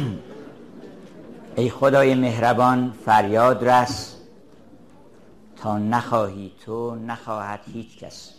[1.56, 4.16] ای خدای مهربان فریاد رس.
[5.56, 8.30] تا نخواهی تو نخواهد هیچ کس.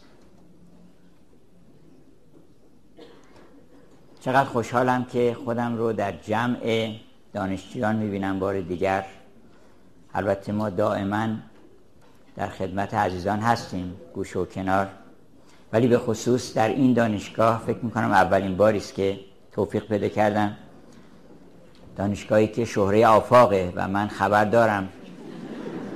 [4.20, 6.96] چقدر خوشحالم که خودم رو در جمع
[7.34, 9.06] دانشجویان می‌بینم بار دیگر.
[10.14, 11.28] البته ما دائما
[12.36, 14.88] در خدمت عزیزان هستیم گوش و کنار.
[15.74, 19.20] ولی به خصوص در این دانشگاه فکر می‌کنم اولین باری است که
[19.52, 20.58] توفیق پیدا کردم.
[22.02, 24.90] دانشگاهی که شهره آفاقه و من خبر دارم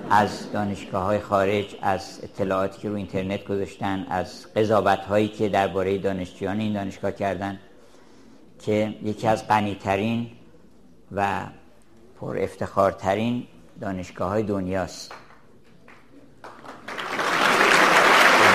[0.09, 5.97] از دانشگاه های خارج از اطلاعاتی که رو اینترنت گذاشتن از قضاوت هایی که درباره
[5.97, 7.59] دانشجویان این دانشگاه کردن
[8.65, 10.27] که یکی از غنیترین
[11.11, 11.41] و
[12.19, 13.43] پر افتخارترین
[13.81, 15.11] دانشگاه های دنیاست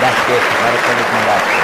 [0.03, 1.60] دست افتخار خودتون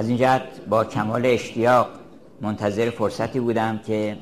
[0.00, 1.88] از این جهت با کمال اشتیاق
[2.40, 4.18] منتظر فرصتی بودم که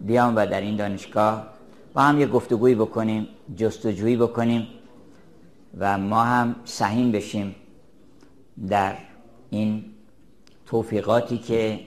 [0.00, 1.46] بیام و در این دانشگاه
[1.94, 4.66] با هم یه گفتگویی بکنیم جستجویی بکنیم
[5.78, 7.54] و ما هم سهیم بشیم
[8.68, 8.96] در
[9.50, 9.84] این
[10.66, 11.80] توفیقاتی که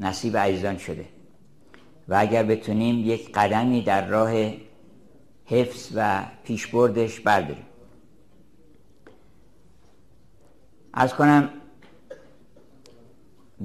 [0.00, 1.04] نصیب عزیزان شده.
[2.08, 4.30] و اگر بتونیم یک قدمی در راه
[5.44, 7.66] حفظ و پیشبردش برداریم.
[10.92, 11.50] از کنم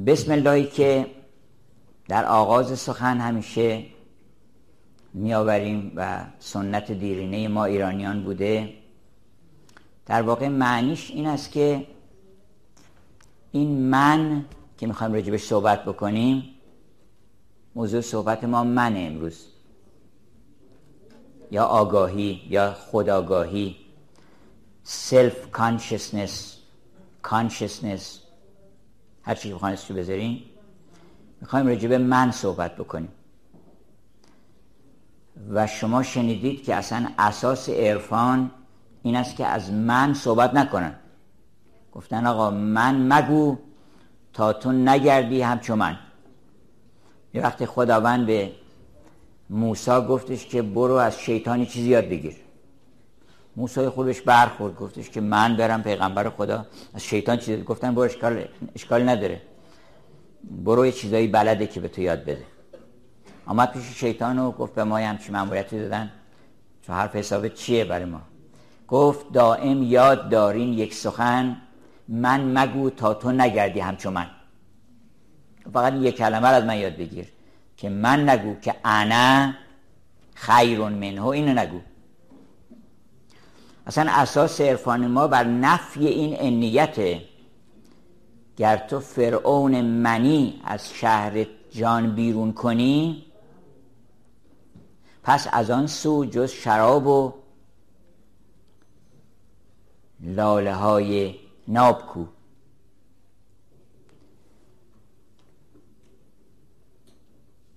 [0.06, 1.08] بسم اللهی که
[2.08, 3.86] در آغاز سخن همیشه
[5.14, 8.74] میآوریم و سنت دیرینه ما ایرانیان بوده.
[10.06, 11.88] در واقع معنیش این است که
[13.52, 14.46] این من
[14.78, 16.44] که می‌خوایم راجبش صحبت بکنیم
[17.76, 19.46] موضوع صحبت ما من امروز.
[21.52, 23.76] یا آگاهی یا خودآگاهی
[24.84, 26.58] self-consciousness
[27.22, 28.23] consciousness
[29.24, 30.42] هر چی بخواین رو بذارین
[31.42, 33.10] می‌خوایم راجع به من صحبت بکنیم.
[35.50, 38.52] و شما شنیدید که اصلا اساس عرفان
[39.03, 40.96] این است که از من صحبت نکنن.
[41.92, 43.58] گفتن آقا من مگو
[44.34, 45.97] تا تو نگردی همچون من.
[47.34, 48.52] یه وقتی خداوند به
[49.50, 52.36] موسی گفتش که برو از شیطانی چیزی یاد بگیر.
[53.56, 56.66] موسی خودش برخورد گفتش که من برم پیغمبر خدا.
[56.94, 59.41] از شیطان چیزی گفتن برو اشکال, اشکال نداره.
[60.66, 62.44] برو یه چیزایی بلده که به تو یاد بده.
[63.46, 66.12] آمد پیش شیطان و گفت به ما همچی معمولیتی دادن.
[66.81, 68.22] چون حرف حساب چیه برای ما؟
[68.88, 71.58] گفت دائم یاد دارین یک سخن
[72.08, 74.28] من مگو تا تو نگردی همچون من.
[75.74, 77.28] فقط یک کلمه از من یاد بگیر.
[77.78, 79.53] که من نگو که انا
[80.34, 81.80] خیرون منه اینو نگو.
[83.88, 87.22] اصلا اساس عرفان ما بر نفی این انیته.
[88.58, 93.26] گر تو فرعون منی از شهر جان بیرون کنی
[95.24, 97.34] پس از آن سو جز شراب و
[100.20, 101.36] لاله های
[101.68, 102.26] ناب کو.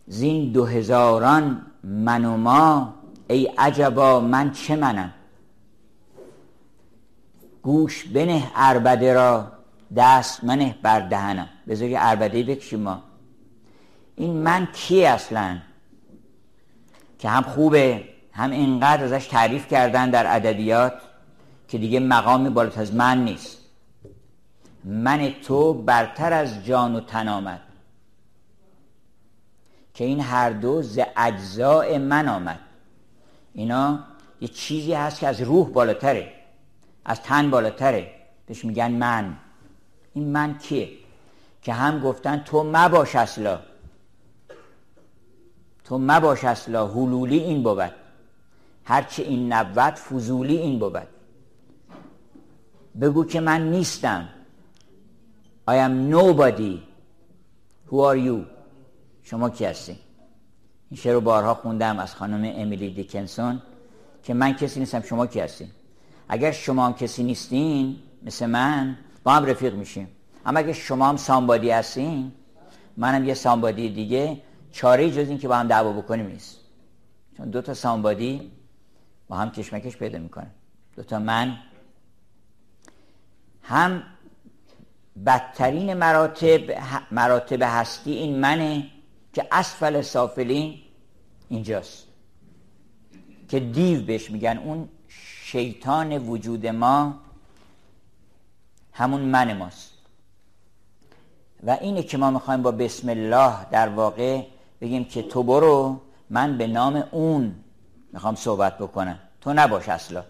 [0.07, 2.95] زین دو هزاران من و ما
[3.29, 5.13] ای عجبا من چه منم؟
[7.67, 9.53] گوش بنه اربده را
[9.97, 13.03] دست منه بر دهنم بذار یه اربده بکشیم ما.
[14.17, 15.59] این من کی اصلا؟
[17.19, 20.93] که هم خوبه هم اینقدر ازش تعریف کردن در ادبیات
[21.69, 23.59] که دیگه مقامی بالاتر از من نیست.
[24.85, 27.61] من تو برتر از جان و تن آمد.
[29.95, 32.61] که این هر دو ز اجزاء من آمد.
[33.55, 33.99] اینا
[34.41, 36.36] یه چیزی هست که از روح بالاتره.
[37.07, 38.11] از تن بالاتره.
[38.47, 39.37] بهش میگن من.
[40.15, 40.89] این من کیه؟
[41.63, 43.59] که هم گفتن تو مباش اصلا.
[45.85, 46.89] تو مباش اصلا.
[46.89, 47.91] حلولی این بود
[48.85, 51.09] هرچه این نبود فضولی این بود
[53.01, 54.29] بگو که من نیستم.
[55.69, 56.79] I am nobody.
[57.91, 58.47] Who are you?
[59.23, 59.99] شما کی هستی؟
[60.91, 63.63] این شعر رو بارها خوندم از خانم امیلی دیکنسون
[64.23, 65.69] که من کسی نیستم شما کی هستین
[66.29, 70.09] اگر شما هم کسی نیستین مثل من با هم رفیق میشیم.
[70.47, 72.33] اما اگر شما هم سامبادی هستین
[72.97, 74.41] منم یه سامبادی دیگه
[74.73, 76.61] چاره جز این که با هم دعوا بکنیم نیست.
[77.37, 78.51] چون دو تا سامبادی
[79.29, 80.51] با هم کشمکش پیدا می‌کنه
[80.97, 81.57] دو تا من.
[83.63, 84.03] هم
[85.27, 86.61] بدترین مراتب
[87.11, 88.87] مراتب هستی این منه
[89.33, 90.79] که اسفل سافلین
[91.49, 92.07] اینجاست.
[93.49, 94.59] که دیو بهش میگن.
[94.59, 94.89] اون
[95.47, 97.15] شیطان وجود ما
[98.93, 99.93] همون من ماست.
[101.63, 104.43] و اینه که ما می‌خوایم با بسم الله در واقع
[104.81, 106.01] بگیم که تو برو
[106.31, 107.55] من به نام اون
[108.13, 109.19] می‌خوام صحبت بکنم.
[109.41, 110.25] تو نباش اصلا.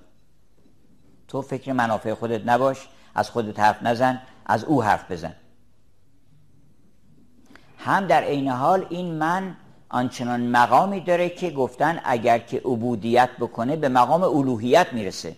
[1.29, 5.35] تو فکر منافع خودت نباش از خودت حرف نزن از او حرف بزن.
[7.79, 9.57] هم در عین حال این من
[10.01, 15.37] آنچنان مقامی داره که گفتن اگر که عبودیت بکنه به مقام الوهیت می‌رسه.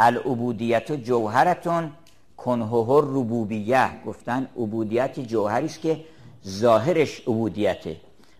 [0.00, 1.92] العبودیت جوهرتون
[2.36, 3.90] کنهه ربوبیه.
[4.06, 6.04] گفتن عبودیت جوهری است که
[6.48, 7.96] ظاهرش عبودیته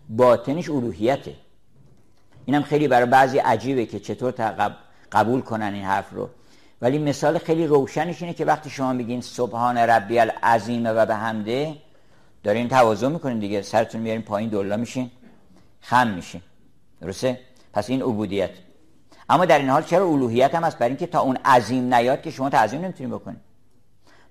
[0.09, 1.35] باطنش الوهیته.
[2.47, 4.33] اینم خیلی برای بعضی عجیبه که چطور
[5.13, 6.29] قبول کنن این حرف رو.
[6.83, 11.77] ولی مثال خیلی روشنش اینه که وقتی شما میگین سبحان ربی العظیم و به حمده
[12.43, 15.11] دارین تواضع می‌کنین دیگه سرتون میارین پایین دولا میشین
[15.81, 16.43] خم میشین.
[17.01, 17.41] درسته؟
[17.73, 18.51] پس این عبودیت.
[19.29, 22.31] اما در این حال چرا الوهیت هم هست؟ برای اینکه تا اون عظیم نیاد که
[22.31, 23.41] شما تعظیم نمی‌تونید بکنید.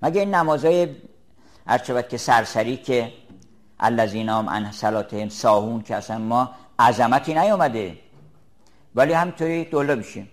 [0.01, 0.87] مگه این نمازهای
[1.67, 3.11] ارچبت که سرسری که
[3.79, 7.97] الذین هم ان صلاتهم ساهون که اصلا ما عظمتی نیومده
[8.95, 10.29] ولی همینطوری دولا میشیم.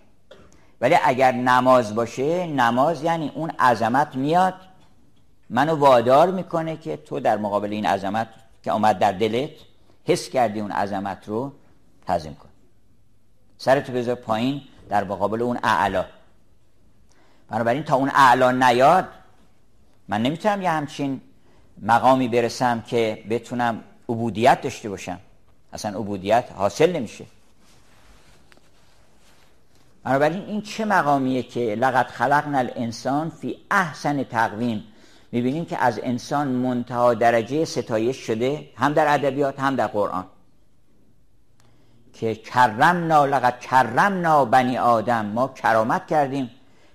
[0.80, 4.54] ولی اگر نماز باشه نماز یعنی اون عظمت میاد
[5.50, 8.28] منو وادار می‌کنه که تو در مقابل این عظمت
[8.64, 9.50] که آمد در دلت
[10.04, 11.52] حس کردی اون عظمت رو
[12.06, 12.48] تعظیم کن.
[13.58, 16.04] سرتو بذار پایین در مقابل اون اعلا.
[17.50, 19.08] بنابراین تا اون اعلا نیاد
[20.08, 21.20] من نمی‌تونم یه همچین
[21.82, 25.18] مقامی برسم که بتونم عبودیت داشته باشم.
[25.72, 27.24] اصلا عبودیت حاصل نمیشه.
[30.04, 34.84] بنابراین این چه مقامیه که لقد خلقنا الانسان فی احسن تقویم؟
[35.36, 40.24] می‌بینیم که از انسان منتها درجه ستایش شده هم در ادبیات هم در قرآن.
[42.12, 45.26] که کرمنا لقد کرمنا بنی آدم.
[45.26, 46.50] ما کرامت کردیم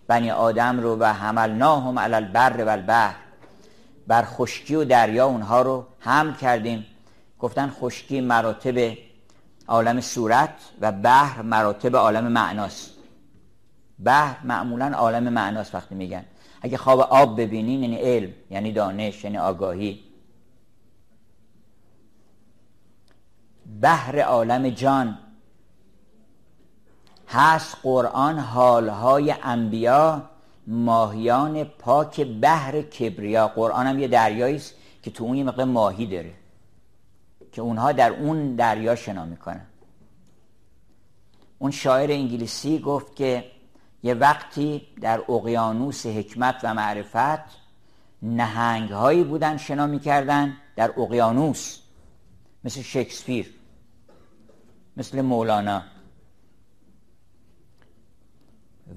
[0.07, 3.15] بنی آدم رو و حملناهم علی البر و البحر.
[4.07, 6.85] بر خشکی و دریا اونها رو حمل کردیم.
[7.39, 8.97] گفتن خشکی مراتب
[9.67, 12.91] عالم صورت و بحر مراتب عالم معناست.
[14.05, 16.25] بحر معمولا عالم معناست وقتی میگن.
[16.61, 20.03] اگه خواب آب ببینین یعنی علم یعنی دانش یعنی آگاهی.
[23.81, 25.17] بحر عالم جان.
[27.27, 30.29] هست قرآن حالهای انبیا
[30.67, 33.47] ماهیان پاک بحر کبریا.
[33.47, 36.33] قرآن هم یه دریایی است که تو اون یه مقدار ماهی داره
[37.51, 39.65] که اونها در اون دریا شنا می‌کنن.
[41.59, 43.51] اون شاعر انگلیسی گفت که
[44.03, 47.61] یه وقتی در اقیانوس حکمت و معرفت
[48.21, 51.79] نهنگ هایی بودن شنا می‌کردن در اقیانوس
[52.63, 53.53] مثل شکسپیر
[54.97, 55.81] مثل مولانا.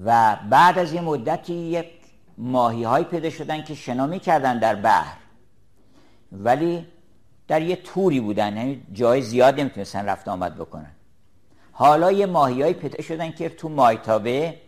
[0.05, 1.87] و بعد از یه مدتی یک
[2.37, 5.17] ماهی های پیدا شدن که شنا می‌کردن در بحر.
[6.31, 6.87] ولی
[7.47, 10.91] در یه توری بودن یعنی جای زیاد نمی‌تونستن رفت آمد بکنن.
[11.71, 14.61] حالا یه ماهی های پیدا شدن که تو مایتابه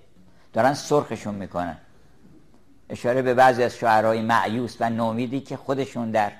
[0.58, 1.78] دارن سرخشون می‌کنن.
[2.90, 6.32] اشاره به بعضی از شعرهای معیوس و نومیدی که خودشون در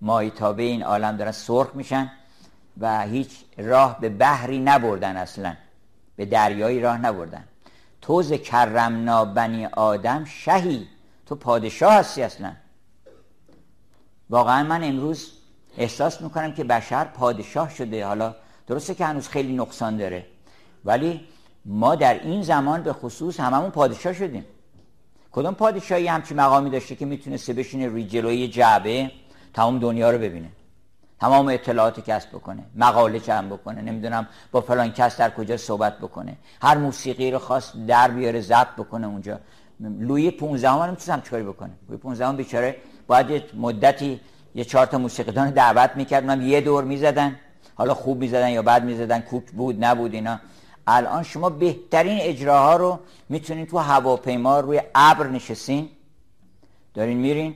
[0.00, 2.10] مایتابه این عالم دارن سرخ میشن
[2.80, 5.56] و هیچ راه به بحری نبردن اصلا.
[6.16, 7.44] به دریایی راه نبردن.
[8.02, 10.88] توز کرمنا بنی آدم شهی.
[11.26, 12.52] تو پادشاه هستی اصلا.
[14.30, 15.32] واقعا من امروز
[15.78, 18.06] احساس می‌کنم که بشر پادشاه شده.
[18.06, 18.34] حالا
[18.66, 20.26] درسته که هنوز خیلی نقصان داره.
[20.84, 21.28] ولی
[21.64, 24.44] ما در این زمان به خصوص هممون پادشاه شدیم.
[25.32, 29.10] کدوم پادشاهی همچی مقامی داشته که می‌تونسته بشینه روی جلوی جعبه
[29.54, 30.48] تمام دنیا رو ببینه؟
[31.20, 36.36] تمام اطلاعات کسب بکنه مقاله جمع بکنه نمی‌دونم با فلان کس در کجا صحبت بکنه.
[36.62, 39.40] هر موسیقی رو خواست در بیاره ضبط بکنه اونجا.
[39.80, 41.70] لوی 15 هم نمی‌تونم چیکاری بکنه.
[41.88, 42.76] لوی 15 هم بیچاره
[43.06, 44.20] باید مدتی
[44.54, 47.36] یه چهار تا موسیقیدان دعوت می‌کرد اونم یه دور می‌زدن.
[47.74, 50.40] حالا خوب می‌زدن یا بعد می‌زدن کوک بود نبود اینا.
[50.86, 52.98] الان شما بهترین اجراها رو
[53.28, 55.88] می‌تونین تو هواپیما روی ابر نشستین.
[56.94, 57.54] دارین میرین.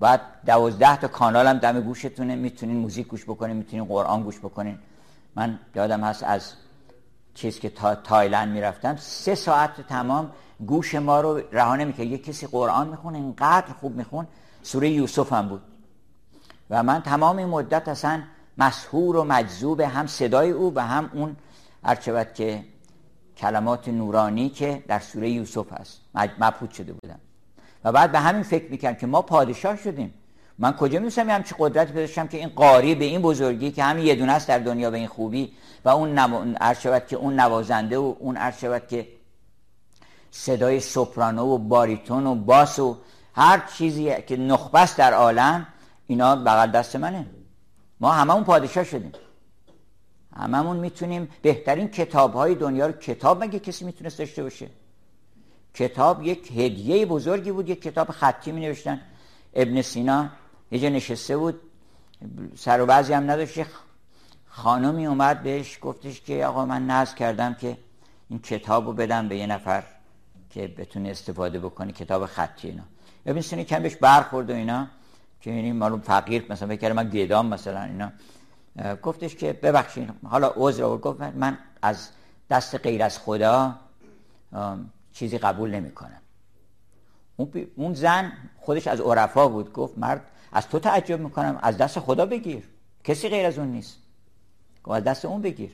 [0.00, 2.36] بعد دوازده تا کانال هم دم گوشتونه.
[2.36, 3.56] می‌تونین موزیک گوش بکنین.
[3.56, 4.78] می‌تونین قرآن گوش بکنین.
[5.36, 6.52] من یادم هست از
[7.34, 10.32] چیز که تا تایلند می‌رفتم سه ساعت تمام
[10.66, 12.06] گوش ما رو رها نمی‌کرد.
[12.06, 14.26] یه کسی قرآن می‌خونه اینقدر خوب میخون.
[14.62, 15.62] سوره یوسف هم بود.
[16.70, 18.22] و من تمام این مدت اصلا
[18.58, 21.36] مسهور و مجذوب هم صدای او و هم اون
[21.84, 22.64] هرچه که
[23.36, 26.00] کلمات نورانی که در سوره یوسف هست.
[26.14, 27.20] مبهوت شده بودم.
[27.84, 30.14] و بعد به همین فکر می‌کنم که ما پادشاه شدیم.
[30.58, 34.14] من کجا می‌دونستم همچی قدرت داشتم که این قاری به این بزرگی که همین یه
[34.14, 35.52] دونه است در دنیا به این خوبی
[35.84, 36.54] و اون نو...
[37.08, 39.08] که اون نوازنده و اون ارشود که
[40.30, 42.96] صدای سوپرانو و باریتون و باس و
[43.34, 45.66] هر چیزی که نخبست در عالم
[46.06, 47.26] اینا بغل دست منه.
[48.00, 49.12] ما هممون پادشاه شدیم.
[50.40, 54.68] هممون می‌تونیم بهترین کتاب های دنیا رو کتاب مگه کسی می‌تونست داشته باشه؟
[55.74, 59.00] کتاب یک هدیه بزرگی بود یک کتاب خطی می نوشتن
[59.54, 60.28] ابن سینا
[60.70, 61.60] یه جا نشسته بود
[62.56, 63.66] سر و بعضی هم نداشت.
[64.46, 67.76] خانمی اومد بهش گفتش که آقا من ناز کردم که
[68.28, 69.82] این کتاب رو بدم به یه نفر
[70.50, 72.82] که بتونه استفاده بکنه کتاب خطی اینا.
[73.26, 74.86] ابن سینا کم بهش برخورد و اینا
[75.40, 78.12] که یعنی معلوم فقیر مثلا فکر من گدام مثلا اینا.
[79.02, 82.08] گفتش که ببخشید حالا عذر آورد گفت من از
[82.50, 83.74] دست غیر از خدا
[85.12, 86.20] چیزی قبول نمی‌کنم.
[87.76, 90.22] اون زن خودش از عرفا بود گفت مرد
[90.52, 92.68] از تو تعجب می‌کنم از دست خدا بگیر.
[93.04, 93.98] کسی غیر از اون نیست.
[94.84, 95.72] گفت از دست اون بگیر.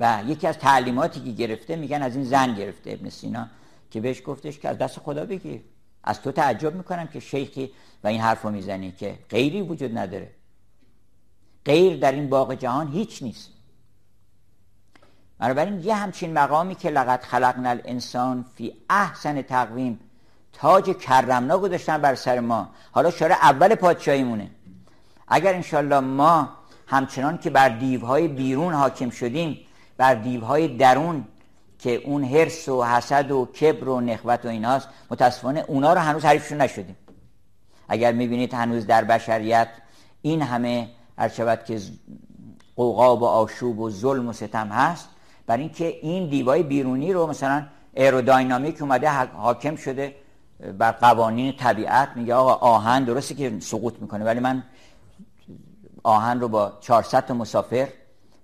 [0.00, 3.46] و یکی از تعلیماتی که گرفته میگن از این زن گرفته ابن سینا
[3.90, 5.62] که بهش گفتش که از دست خدا بگیر.
[6.04, 7.70] از تو تعجب می‌کنم که شیخی
[8.04, 10.30] و این حرف رو می‌زنی که غیری وجود نداره.
[11.66, 13.50] غیر در این باغ جهان هیچ نیست.
[15.38, 20.00] بنابراین یه همچین مقامی که لقد خلقنا الانسان فی احسن تقویم
[20.52, 24.50] تاج کرمنا گذاشتن بر سر ما حالا شاره اول پادشاهیمونه.
[25.28, 26.48] اگر انشالله ما
[26.86, 29.58] همچنان که بر دیوهای بیرون حاکم شدیم
[29.96, 31.24] بر دیوهای درون
[31.78, 36.24] که اون حرس و حسد و کبر و نخوت و ایناست متاسفانه اونا رو هنوز
[36.24, 36.96] حریفشون نشدیم.
[37.88, 39.68] اگر می‌بینید هنوز در بشریت
[40.22, 41.80] این همه شود که
[42.76, 45.08] قوقا و آشوب و ظلم و ستم هست
[45.46, 50.14] برای اینکه این دیوای بیرونی رو مثلا ایروداینامیک اومده حاکم شده
[50.78, 54.62] بر قوانین طبیعت میگه آقا آهن درسته که سقوط می‌کنه ولی من
[56.02, 57.88] آهن رو با 400 مسافر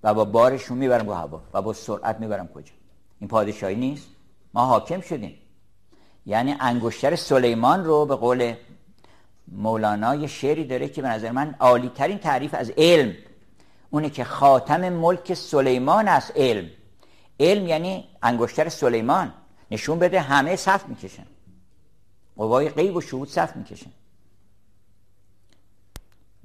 [0.03, 2.73] و با بارشون می‌برم رو هوا و با سرعت می‌برم کجا؟
[3.19, 4.07] این پادشاهی نیست.
[4.53, 5.37] ما حاکم شدیم.
[6.25, 8.53] یعنی انگشتر سلیمان رو به قول
[9.51, 13.13] مولانا یه شعری داره که به نظر من عالی ترین تعریف از علم.
[13.89, 16.69] اونه که خاتم ملک سلیمان است علم.
[17.39, 19.33] علم یعنی انگشتر سلیمان.
[19.71, 21.25] نشون بده همه صف می‌کشن.
[22.37, 23.91] قوای غیب و شهود صف می‌کشن.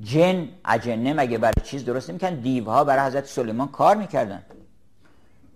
[0.01, 4.43] جن اجنه مگه برای چیز درست نمیکن دیوها برای حضرت سلیمان کار می‌کردن.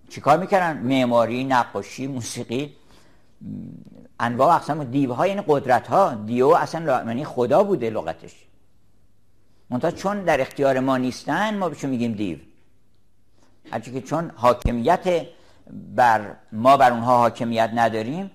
[0.09, 2.75] چی کار می‌کردن؟ معماری، نقاشی، موسیقی.
[4.21, 8.35] انواع اقسام دیوها یعنی قدرت ها دیو اصلا یعنی خدا بوده لغتش.
[9.69, 12.37] منتها چون در اختیار ما نیستن ما بهشون میگیم دیو.
[13.71, 15.27] هرچی که چون حاکمیت
[15.95, 18.31] بر ما بر اونها حاکمیت نداریم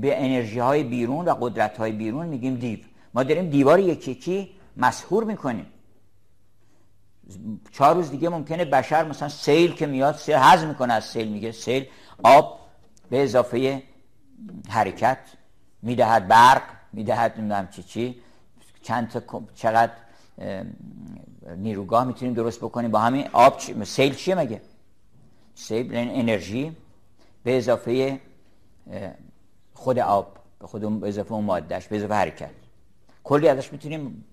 [0.00, 2.78] به انرژی های بیرون و قدرت های بیرون میگیم دیو.
[3.14, 5.66] ما داریم دیوار یکی یکی مسهور می‌کنیم.
[7.72, 11.52] چهار روز دیگه ممکنه بشر مثلا سیل که میاد سیل هضم می‌کنه از سیل میگه
[11.52, 11.86] سیل
[12.22, 12.58] آب
[13.10, 13.82] به اضافه
[14.68, 15.18] حرکت
[15.82, 16.62] می‌دهد برق
[16.92, 18.22] می‌دهد نمی‌دونم چی چی.
[18.82, 19.92] چند تا چقدر
[21.56, 22.90] نیروگاه می‌تونیم درست بکنیم.
[22.90, 24.60] با همین آب چی؟ سیل چیه مگه؟
[25.54, 26.76] سیل انرژی
[27.44, 28.20] به اضافه
[29.74, 32.50] خود آب به خود به اضافه اون مادهش به اضافه حرکت.
[33.24, 34.24] کلی ازش می‌تونیم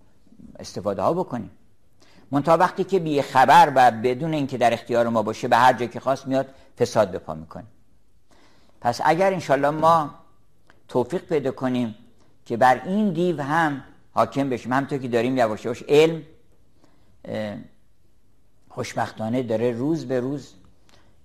[0.60, 1.52] استفاده ها بکنیم.
[2.32, 5.86] منتها وقتی که بی خبر و بدون اینکه در اختیار ما باشه به هر جا
[5.86, 7.64] که خواست میاد فساد به پا می‌کنه.
[8.84, 10.16] پس اگر انشالله ما
[10.88, 11.96] توفیق پیدا کنیم
[12.46, 16.22] که بر این دیو هم حاکم بشیم همطور که داریم یواش یواش علم
[18.70, 20.54] خوشبختانه داره روز به روز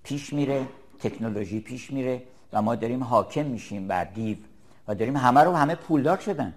[0.03, 0.67] پیش میره
[0.99, 2.23] تکنولوژی پیش میره
[2.53, 4.37] و ما داریم حاکم میشیم بر دیو
[4.89, 6.55] و داریم همه رو همه پولدار شدن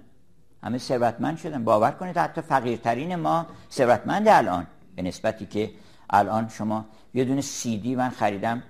[0.64, 1.64] همه ثروتمند شدن.
[1.64, 5.72] باور کنید حتی فقیرترین ما ثروتمند الان به نسبتی که
[6.10, 8.64] الان شما یه دونه سی دی من خریدم.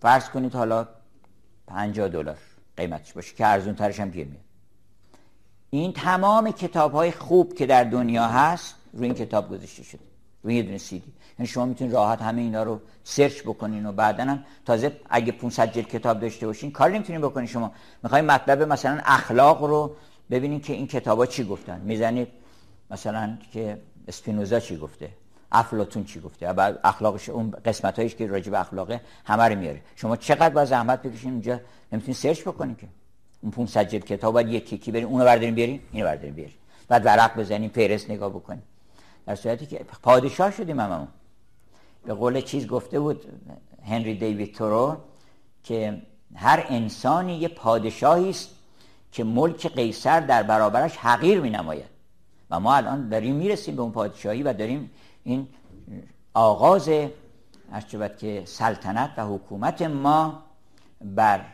[0.00, 0.88] فرض کنید حالا
[1.66, 2.38] 50 دلار.
[2.76, 4.44] قیمتش باشه؟ که ارزون ترش هم گیر میاد.
[5.70, 10.00] این تمام کتاب های خوب که در دنیا هست روی این کتاب گذاشته شده.
[10.42, 14.24] روی یه دونه سیدی یعنی شما می‌تونید راحت همه اینا رو سرچ بکنین و بعدا
[14.24, 17.46] هم تازه اگه 500 جلد کتاب داشته باشین کار نمی‌تونین بکنین.
[17.46, 19.96] شما می‌خواین مطلب مثلا اخلاق رو
[20.30, 21.80] ببینین که این کتابا چی گفتن.
[21.80, 22.28] می‌زنید
[22.90, 23.78] مثلا که
[24.08, 25.10] اسپینوزا چی گفته؟
[25.54, 29.80] افلاطون چی گفته؟ بعد اخلاقش اون قسمت هایش که راجع به اخلاقه همه رو میاره.
[29.96, 31.60] شما چقدر با زحمت بکشین اونجا؟
[31.92, 32.86] نمی‌تونین سرچ بکنین که.
[33.40, 36.54] اون 500 جلد کتاب باید یکی یکی برین اونو بردارین بیارین اینو بردارین بیارین.
[36.88, 38.62] بعد ورق بزنین فهرست نگاه بکنین.
[39.26, 41.08] در صورتی که پادشاه شدیم هممون.
[42.04, 43.24] به قول چیز گفته بود
[43.86, 44.96] هنری دیوید تورو
[45.64, 46.02] که
[46.36, 48.50] هر انسانی یه پادشاهی است
[49.12, 51.94] که ملک قیصر در برابرش حقیر می نماید
[52.50, 54.90] و ما الان داریم می‌رسیم به اون پادشاهی و داریم
[55.24, 55.48] این
[56.34, 56.88] آغاز
[58.18, 60.42] که سلطنت و حکومت ما
[61.00, 61.44] بر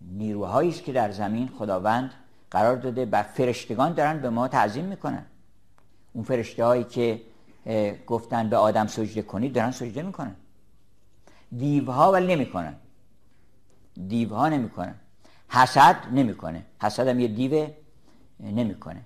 [0.00, 2.14] نیروهایی است که در زمین خداوند
[2.50, 5.26] قرار داده و فرشتگان دارن به ما تعظیم می‌کنن.
[6.12, 7.22] اون فرشته هایی که
[8.06, 10.36] گفتن به آدم سجده کنید دارن سجده می‌کنن.
[11.56, 12.74] دیوها ولی نمی‌کنن.
[14.08, 14.94] دیوها نمی‌کنن.
[15.48, 16.66] حسد نمی‌کنه.
[16.82, 17.66] حسد هم یه دیو
[18.40, 19.00] نمی‌کنه.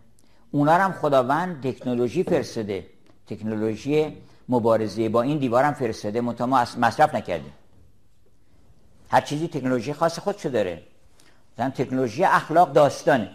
[0.51, 2.87] اونا هم خداوند تکنولوژی فرستاده.
[3.27, 4.17] تکنولوژی
[4.49, 5.09] مبارزه.
[5.09, 6.21] با این دیوار هم فرستاده.
[6.21, 7.53] منتها ما مصرف نکردیم.
[9.11, 10.83] هر چیزی تکنولوژی خاص خودشو داره.
[11.55, 13.31] مثلا تکنولوژی اخلاق داستانه.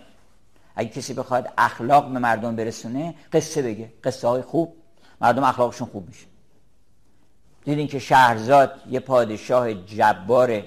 [0.75, 3.91] اگه کسی بخواد اخلاق به مردم برسونه قصه بگه.
[4.03, 4.75] قصه های خوب.
[5.21, 6.25] مردم اخلاقشون خوب میشه.
[7.65, 10.63] دیدین که شهرزاد یه پادشاه جبار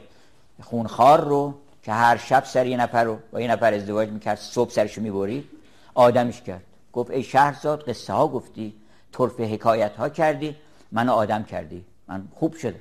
[0.63, 4.71] خونخوار رو که هر شب سر یه نفر رو با یه نفر ازدواج می‌کرد صبح
[4.71, 5.49] سرشو می‌برید
[5.95, 6.63] آدمش کرد.
[6.93, 8.75] گفت ای شهرزاد قصه ها گفتی.
[9.13, 10.57] طرف حکایت ها کردی
[10.93, 11.85] منو آدم کردی.
[12.09, 12.81] من خوب شده.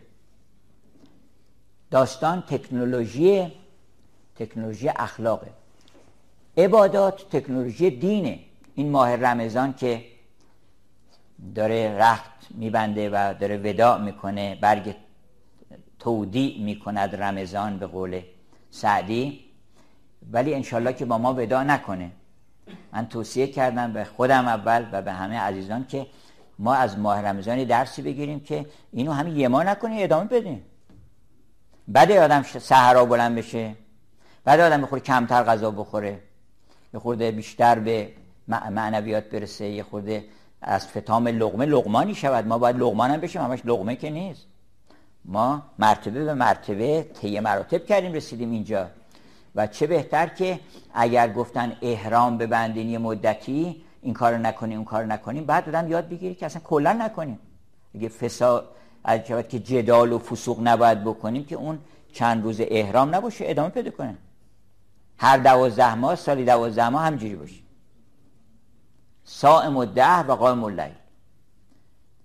[1.92, 3.52] داستان تکنولوژی
[4.36, 5.52] تکنولوژی اخلاقه.
[6.58, 8.40] عبادات تکنولوژی دینه.
[8.76, 10.06] این ماه رمضان که
[11.56, 14.96] داره رخت میبنده و داره وداع می‌کنه برگ
[16.00, 18.22] تودیع می‌کند رمضان به قول
[18.72, 19.40] سعدی.
[20.32, 22.12] ولی انشالله که با ما ودا نکنه.
[22.94, 26.08] من توصیه کردم به خودم اول و به همه عزیزان که
[26.62, 30.62] ما از ماه رمضانی درسی بگیریم که اینو همین یه ما نکنیم ادامه بدیم.
[31.88, 33.76] بعد آدم سهرا بلند بشه
[34.44, 36.20] بعد آدم بخوره کمتر غذا بخوره
[36.94, 38.10] یه خورده بیشتر به
[38.48, 40.26] معنویات برسه یه خورده
[40.62, 42.48] از فتام لغمه لغمانی شود.
[42.48, 44.46] ما باید لغمان هم بشیم همش لغمه که نیست.
[45.26, 48.88] ما مرتبه به مرتبه طی مراتب کردیم رسیدیم اینجا.
[49.56, 50.60] و چه بهتر که
[50.94, 56.10] اگر گفتن احرام ببندین یه مدتی این کار نکنیم اون کار نکنیم بعد آدم یاد
[56.10, 57.40] بگیری که اصلا کلا نکنیم.
[57.96, 58.70] اگه فساد
[59.04, 61.80] از که جدال و فسوق نباید بکنیم که اون
[62.14, 64.18] چند روز احرام نباشه ادامه پیدا کنه.
[65.18, 67.62] هر دوازده ماه سالی دوازده ماه همینجوری باشه.
[69.24, 70.94] صائم الدهر و قائم اللیل.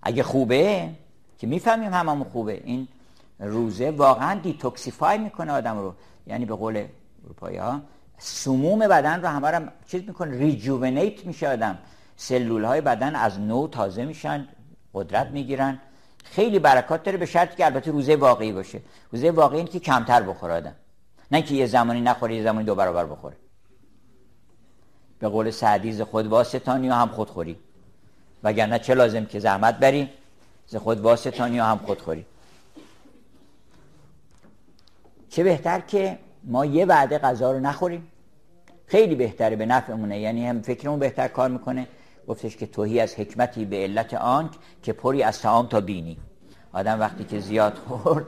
[0.03, 0.91] اگه خوبه
[1.39, 2.63] که می‌فهمیم هممون خوبه.
[2.65, 2.89] این
[3.39, 5.95] روزه واقعا detoxify می‌کنه آدم رو.
[6.27, 6.87] یعنی به قول
[7.25, 7.81] اروپایی ها
[8.19, 11.79] سموم بدن رو همه چیز می‌کنه rejuvenate میشه آدم.
[12.17, 14.49] سلول های بدن از نو تازه میشن
[14.95, 15.81] قدرت می‌گیرن.
[16.25, 18.81] خیلی برکات داره به شرطی که البته روزه واقعی باشه.
[19.13, 20.75] روزه واقعی این که کمتر بخوره آدم.
[21.31, 23.37] نه که یه زمانی نخوره یه زمانی دو برابر بخوره.
[25.19, 27.57] به قول سعدی خود واسطانی و هم خودخوری
[28.43, 30.11] وگرنه چه لازم که زحمت بری
[30.67, 32.27] ز خود واسطانی و هم خودخوری
[35.31, 38.07] چه بهتر که ما یه وعده غذا رو نخوریم.
[38.87, 41.87] خیلی بهتره به نفعمونه یعنی هم فکرمون بهتر کار می‌کنه.
[42.29, 44.51] گفتش که توهی از حکمتی به علت آنک
[44.83, 46.19] که پری از تعام تا بینی.
[46.73, 48.25] آدم وقتی که زیاد خورد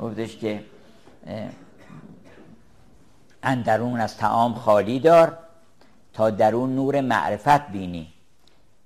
[0.00, 0.64] گفتش که
[3.42, 5.38] اندرون از تعام خالی دار
[6.12, 8.12] تا درون نور معرفت بینی.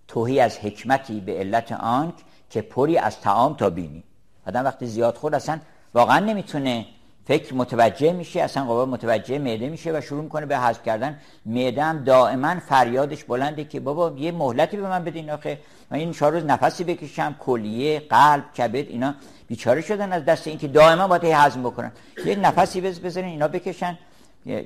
[0.09, 2.15] توهی از حکمتی به علت آنک
[2.51, 4.05] که پری از تعام تا بینی.
[4.47, 5.61] آدم وقتی زیاد خورد اصلا
[5.95, 6.87] واقعا نمی‌تونه
[7.31, 11.19] فکر متوجه میشه اصلا قوا متوجه معده میشه و شروع می‌کنه به حذف کردن.
[11.47, 15.59] معده هم دائما فریادش بلنده که بابا یه مهلتی به من بدین آخه.
[15.90, 19.14] من این چهار روز نفسی بکشم کلیه قلب کبد اینا
[19.49, 21.93] بیچاره شدن از دست اینکه دائما باید هضم بکنن.
[22.25, 23.99] یه نفسی بز بزنین اینا بکشن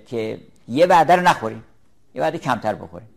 [0.07, 1.64] که یه وعده رو نخوریم
[2.14, 3.09] یه وعده کمتر بخوریم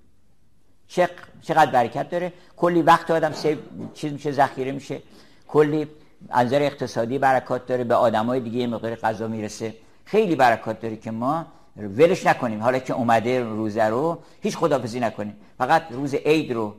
[1.42, 2.34] چقدر برکت داره.
[2.58, 3.58] کلی وقت آدم سیو
[3.94, 5.02] چیز میشه ذخیره میشه.
[5.48, 5.88] کلی
[6.30, 9.74] از نظر اقتصادی برکات داره به آدمای دیگه مقدار غذا می‌رسه.
[10.06, 11.46] خیلی برکات داره که ما
[11.78, 12.64] ولش نکنیم.
[12.64, 15.36] حالا که اومده روزه رو هیچ خدافزی نکنیم.
[15.58, 16.76] فقط روز عید رو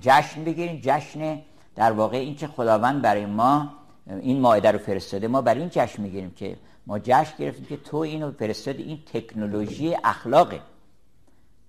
[0.00, 0.80] جشن بگیریم.
[0.82, 1.38] جشن
[1.74, 3.72] در واقع این که خداوند برای ما
[4.06, 5.28] این ماعده رو فرستاده.
[5.28, 6.56] ما برای این جشن می‌گیریم که
[6.86, 8.82] ما جشن گرفتیم که تو اینو فرستادی.
[8.82, 10.60] این تکنولوژی اخلاقه.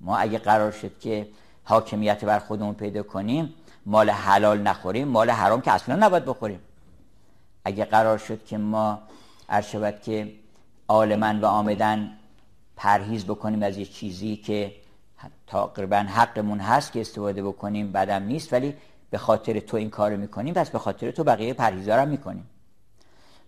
[0.01, 1.27] ما اگه قرار شد که
[1.63, 3.53] حاکمیت بر خودمون پیدا کنیم
[3.87, 6.59] مال حلال نخوریم مال حرام که اصلا نباید بخوریم.
[7.65, 8.99] اگه قرار شد که ما
[9.63, 10.33] شود که
[10.87, 12.11] عالما و آمدن
[12.75, 14.75] پرهیز بکنیم از یه چیزی که
[15.47, 18.75] تقریبا حقمون هست که استفاده بکنیم بدم نیست ولی
[19.09, 22.49] به خاطر تو این کار می‌کنیم پس به خاطر تو بقیه پرهیزا می‌کنیم.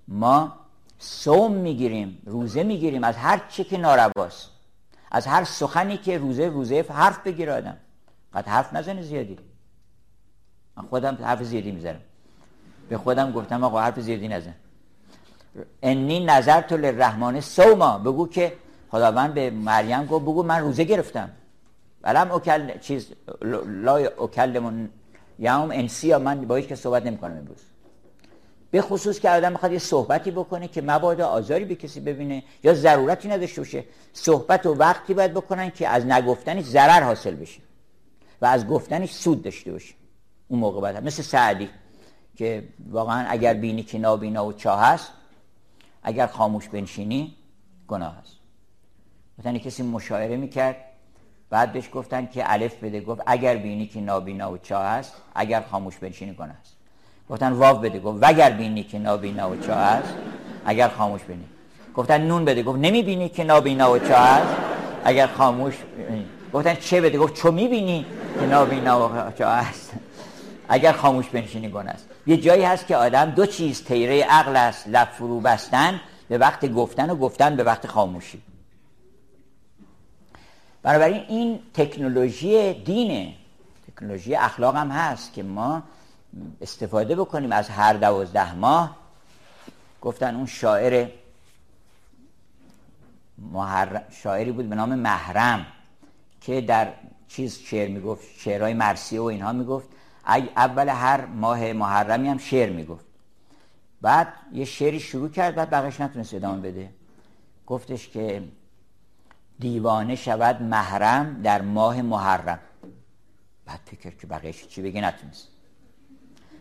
[0.08, 0.54] ما
[1.00, 4.50] سوم می‌گیریم روزه می‌گیریم از هر چی که نارواست
[5.12, 7.78] از هر سخنی که روزه روزه حرف بگیر آدم.
[8.34, 9.38] قد حرف نزنه زیادی.
[10.80, 12.00] من خودم حرف زیادی می‌زنم.
[12.90, 14.54] به خودم گفتم آقا حرف زیادی نزن.
[15.82, 18.54] انی نظر تو للرحمن سوما بگو که
[18.92, 21.30] خداوند به مریم گفت بگو من روزه گرفتم.
[22.04, 23.08] ولم اوکل چیز
[23.66, 24.90] لا اوکل من
[25.40, 27.58] یوم انسی من با که صحبت نمی کنم امروز.
[28.72, 32.74] به خصوص که آدم می‌خواد یه صحبتی بکنه که مبادا آزاری به کسی ببینه یا
[32.74, 33.84] ضرورتی نداشته باشه.
[34.14, 37.62] صحبت و وقتی باید بکنن که از نگفتنش ضرر حاصل بشه
[38.42, 39.99] و از گفتنش سود داشته باشه.
[40.50, 41.70] اون موقع باید مثل سعدی
[42.36, 45.12] که واقعا اگر بینی که نابینا و چاه هست
[46.04, 47.36] اگر خاموش بنشینی
[47.88, 48.36] گناه هست.
[49.40, 50.76] مثلا کسی مشاعره می‌کرد
[51.50, 55.62] بعد بهش گفتن که الف بده گفت اگر بینی که نابینا و چاه هست اگر
[55.62, 56.76] خاموش بنشینی گناه هست.
[57.30, 60.14] گفتن واو بده گفت وگر بینی که نابینا و چاه هست
[60.66, 61.46] اگر خاموش بینی
[61.96, 64.56] گفتن نون بده گفت نمی‌بینی که نابینا و چاه هست
[65.04, 66.26] اگر خاموش بینی.
[66.54, 68.06] گفتن چه بده گفت چو می‌بینی
[68.40, 69.92] که نابینا و چاه هست.
[70.70, 72.06] اگر خاموش بنشینی گناه است.
[72.28, 76.66] یه جایی هست که آدم دو چیز تیره عقل است لب فرو بستن به وقت
[76.66, 78.42] گفتن و گفتن به وقت خاموشی.
[80.84, 83.34] بنابراین این تکنولوژی دینه.
[83.88, 85.84] تکنولوژی اخلاق هم هست که ما
[86.62, 88.96] استفاده بکنیم از هر دوازده ماه.
[90.02, 91.08] گفتن اون شاعر
[94.24, 95.66] شاعری بود به نام محرم
[96.42, 96.94] که در
[97.28, 99.88] چیز شعر می‌گفت شعرهای مرسیه و اینها می‌گفت.
[100.26, 103.06] اول هر ماه محرمی هم شعر می‌گفت.
[104.02, 106.90] بعد یه شعری شروع کرد بعد بقیش نتونست ادامه بده.
[107.68, 108.44] گفتش که
[109.60, 112.60] دیوانه شود محرم در ماه محرم.
[113.66, 115.48] بعد فکر که بقیش چی بگه؟ نتونست.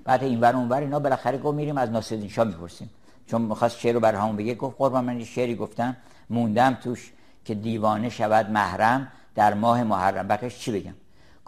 [0.04, 2.90] بعد این ور اون ور اینا بالاخره گفت میریم از ناصرالدین شاه می‌پرسیم.
[3.26, 5.96] چون می‌خواست شعر رو بر همون بگه گفت قربان من شعری گفتم
[6.30, 7.12] موندم توش
[7.44, 10.28] که دیوانه شود محرم در ماه محرم.
[10.28, 10.94] بقیش چی بگم؟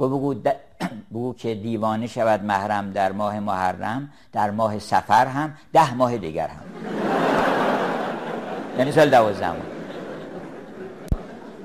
[0.08, 0.34] بگو,
[1.12, 6.48] بگو که دیوانه شود محرم در ماه محرم در ماه سفر هم ده ماه دیگر
[6.48, 6.64] هم.
[8.78, 9.52] یعنی سال دوازده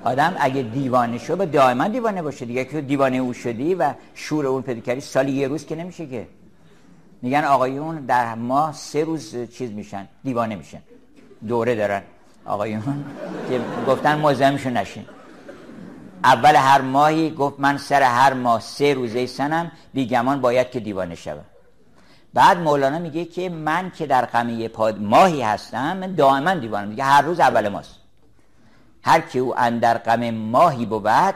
[0.03, 2.65] آدم اگه دیوانه شد به دائما دیوانه باشه دیگه.
[2.65, 6.27] که دیوانه او شدی و شور اون پیدا کردی سالی یه روز که نمیشه که.
[7.21, 10.81] میگن آقایون در ماه سه روز چیز میشن دیوانه میشن.
[11.47, 12.01] دوره دارن
[12.45, 13.05] آقایون.
[13.49, 15.05] که گفتن مزاحمشون نشین.
[16.25, 21.15] اول هر ماهی گفت من سر هر ماه سه روزه سنم بیگمان باید که دیوانه
[21.15, 21.45] شوم.
[22.33, 24.25] بعد مولانا میگه که من که در
[24.67, 27.95] پاد ماهی هستم من دائما دیوانه میگه هر روز اول ماست.
[29.03, 31.35] هر که او اندر غم ماهی بود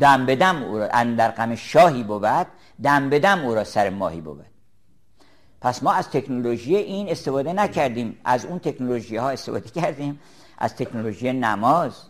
[0.00, 2.46] دم بدم او را اندر غم شاهی بود
[2.82, 4.44] دم بدم او را سر ماهی بود.
[5.60, 8.18] پس ما از تکنولوژی این استفاده نکردیم.
[8.24, 10.20] از اون تکنولوژی ها استفاده کردیم.
[10.58, 12.09] از تکنولوژی نماز.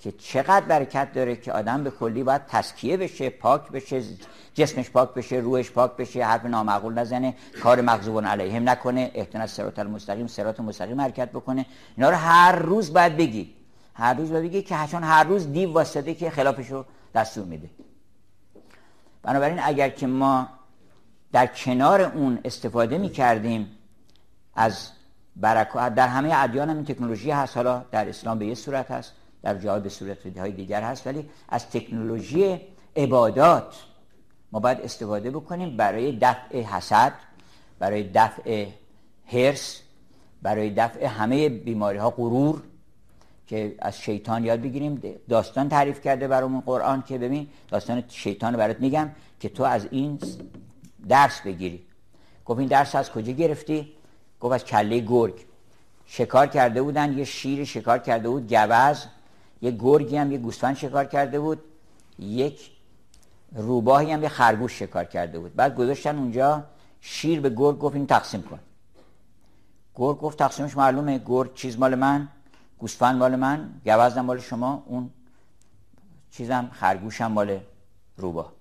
[0.00, 4.02] که چقدر برکت داره که آدم به کلی باید تسکیه بشه پاک بشه
[4.54, 9.78] جسمش پاک بشه روحش پاک بشه حرف نامعقول نزنه کار مغضوب علیهم نکنه احتنا سرات
[9.78, 11.66] المستقیم سرات مستقیم حرکت بکنه.
[11.96, 13.54] اینا رو هر روز باید بگی.
[13.94, 17.70] هر روز باید بگی که چون هر روز دیو واسطه که خلافشو دستور میده.
[19.22, 20.48] بنابراین اگر که ما
[21.32, 23.68] در کنار اون استفاده می کردیم
[24.54, 24.88] از
[25.36, 29.12] برکات در همه ادیان هم این تکنولوژی هست حالا در اسلام به یه صورت هست.
[29.42, 32.60] در جای به صورت های دیگر هست ولی از تکنولوژی
[32.96, 33.74] عبادات
[34.52, 37.12] ما باید استفاده بکنیم برای دفع حسد
[37.78, 38.66] برای دفع
[39.26, 39.80] هرس
[40.42, 42.62] برای دفع همه بیماری ها غرور
[43.46, 45.02] که از شیطان یاد بگیریم.
[45.28, 50.18] داستان تعریف کرده برامون قرآن که ببین داستان شیطان برات میگم که تو از این
[51.08, 51.82] درس بگیری.
[52.44, 53.92] گفت این درس از کجا گرفتی؟
[54.40, 55.34] گفت از کله گرگ.
[56.06, 59.06] شکار کرده بودن یه شیر شکار کرده بود گوز.
[59.62, 61.58] یه گرگی هم یه گوسفند شکار کرده بود.
[62.18, 62.70] یک
[63.52, 65.54] روباهی هم یه خرگوش شکار کرده بود.
[65.54, 66.64] بعد گذاشتن اونجا
[67.00, 68.58] شیر به گرگ گفت این تقسیم کن.
[69.94, 71.22] گرگ گفت تقسیمش معلومه.
[71.26, 72.28] گرگ چیز مال من
[72.78, 75.10] گوسفند مال من گوزم مال شما اون
[76.30, 77.60] چیزم خرگوشم مال
[78.16, 78.52] روباه.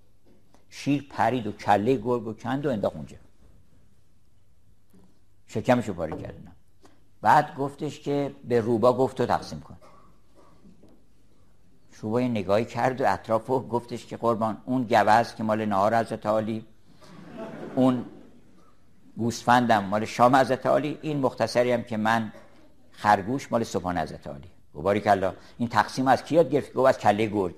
[0.70, 3.18] شیر پرید و کله گرگ و کند و انداخت اونجا.
[5.48, 6.52] شکمشو پاره کردن
[7.22, 9.78] بعد گفتش که به روبا گفت تو تقسیم کن.
[12.02, 16.12] روبا نگاهی کرد و اطراف و گفتش که قربان اون گوز که مال نهار از
[16.14, 16.66] عالی
[17.76, 18.06] اون
[19.18, 22.32] گوسفندم مال شام از عالی این مختصری هم که من
[22.92, 24.48] خرگوش مال صبحانه از عالی.
[24.74, 27.56] گواری کلا این تقسیم از کی یاد گرفت؟ گفت از کله گرگ.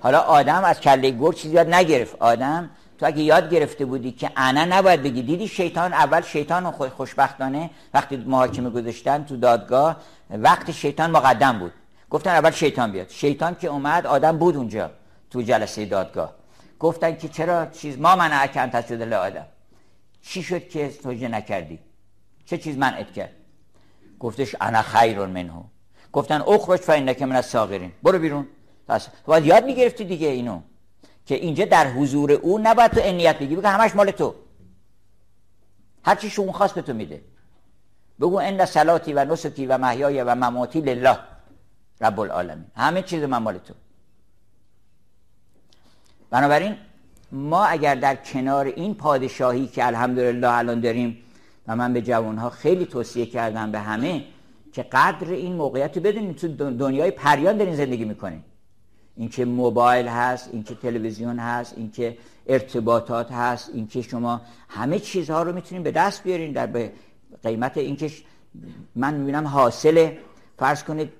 [0.00, 2.16] حالا آدم از کله گرگ چیزی یاد نگرفت.
[2.20, 7.70] آدم تو اگه یاد گرفته بودی که انا نباید بگی دیدی شیطان؟ اول شیطان خوشبختانه
[7.94, 9.96] وقتی محاکمه گذاشتن تو دادگاه
[10.30, 11.72] وقت شیطان مقدم بود.
[12.10, 13.08] گفتن اول شیطان بیاد.
[13.08, 14.90] شیطان که اومد آدم بود اونجا
[15.30, 16.34] تو جلسه دادگاه.
[16.78, 19.46] گفتن که چرا چیز ما من اکن تسجد آدم
[20.22, 21.78] چی شد که توجه نکردی؟
[22.44, 23.30] چه چیز منعت کرد؟
[24.18, 25.52] گفتش انا خیر منه.
[26.12, 28.46] گفتن اخرج فینک من الساغرین برو بیرون.
[28.88, 30.60] پس باید یاد می‌گرفتی دیگه اینو.
[31.26, 33.56] که اینجا در حضور او نباید تو انیت بگی.
[33.56, 34.34] بگه همش مال تو.
[36.04, 37.22] هر چی اون خواست به تو میده.
[38.20, 41.18] بگو ان صلاتی و نسکی و محیای و مماتی لله.
[42.00, 43.74] رب العالمین همه چیز من مال تو.
[46.30, 46.76] بنابراین
[47.32, 51.16] ما اگر در کنار این پادشاهی که الحمدلله الان داریم
[51.66, 54.24] و من به جوانها خیلی توصیه کردم به همه
[54.72, 58.42] که قدر این موقعیت رو بدونید تو دنیای پریان دارین زندگی می‌کنین.
[59.16, 65.82] اینکه موبایل هست اینکه تلویزیون هست اینکه ارتباطات هست اینکه شما همه چیزها رو می‌تونین
[65.82, 66.92] به دست بیارین در به
[67.42, 68.10] قیمت اینکه
[68.96, 70.10] من می‌بینم حاصل
[70.58, 71.12] فرض کنید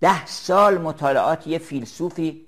[0.00, 2.46] ده سال مطالعات یه فیلسوفی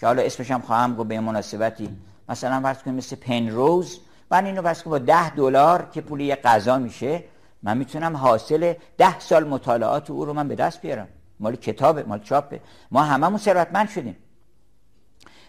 [0.00, 1.88] که حالا اسمش هم خواهم گفت به مناسبتی.
[2.28, 4.00] مثلا فرض کنید مثل پنروز.
[4.30, 7.24] من اینو فرض با ده دلار که پول یه غذا میشه
[7.62, 11.08] من می‌تونم حاصل ده سال مطالعات او رو من به دست بیارم.
[11.40, 12.60] مال کتابه مال چاپه.
[12.90, 14.16] ما هممون ثروتمند شدیم.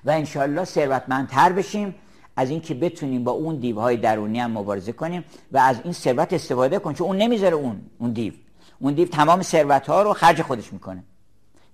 [0.05, 1.95] و انشالله ثروتمندتر بشیم
[2.35, 6.79] از اینکه بتونیم با اون دیوهای درونی هم مبارزه کنیم و از این ثروت استفاده
[6.79, 6.95] کنیم.
[6.95, 8.33] چون اون نمی‌ذاره اون اون دیو.
[8.79, 11.03] اون دیو تمام ثروت ها رو خرج خودش می‌کنه.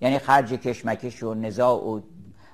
[0.00, 2.00] یعنی خرج کشمکش و نزاع و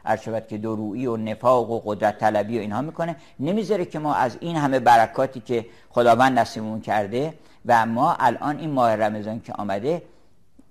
[0.05, 3.17] ارشبت که درویی و نفاق و قدرت طلبی و اینها می‌کنه.
[3.41, 7.35] نمی‌ذاره که ما از این همه برکاتی که خداوند نصیبمون کرده
[7.67, 10.03] و ما الان این ماه رمضان که آمده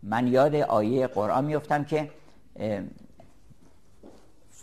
[0.04, 2.10] من یاد آیه قرآن میفتم که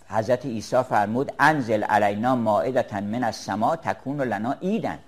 [0.09, 4.99] حضرت عیسی فرمود انزل علینا مائدتا من السما تکون لنا ایدن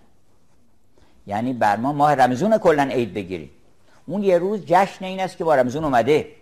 [1.26, 3.50] یعنی بر ما ماه رمزون کلا عید بگیریم
[4.06, 6.39] اون یه روز جشن این است که با رمزون اومده.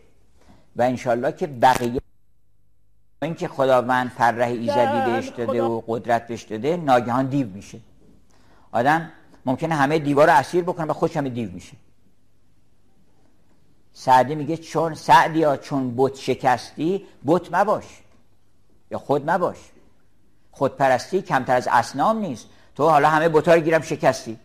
[0.76, 2.00] و انشالله که بقیه
[3.22, 7.80] اینکه خداوند فرح ایزدی بهش داده و قدرت بهش داده ناگهان دیو میشه.
[8.72, 9.10] آدم
[9.46, 11.76] ممکنه همه دیوار رو اسیر بکنه و خودش همه دیو میشه.
[13.92, 17.84] سعدی میگه چون سعدی ها چون بت شکستی بت مباش.
[18.90, 19.56] یا خود مباش.
[20.50, 22.46] خودپرستی کمتر از اسنام نیست.
[22.74, 24.38] تو حالا همه بوتا رو گیرم شکستی.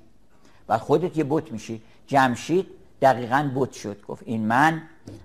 [0.70, 1.82] و خودت یه بت میشی.
[2.08, 2.68] جمشید
[3.02, 4.02] دقیقا بت شد.
[4.08, 4.82] گفت این من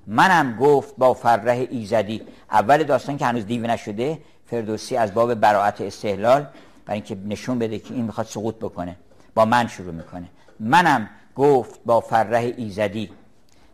[0.07, 2.23] منم گفت با فرح ایزدی.
[2.51, 6.47] اول داستان که هنوز دیو نشده فردوسی از باب براعت استحلال
[6.87, 8.97] برای اینکه نشون بده که این می‌خواد سقوط بکنه.
[9.35, 10.29] با من شروع می‌کنه.
[10.61, 13.11] منم گفت با فرح ایزدی.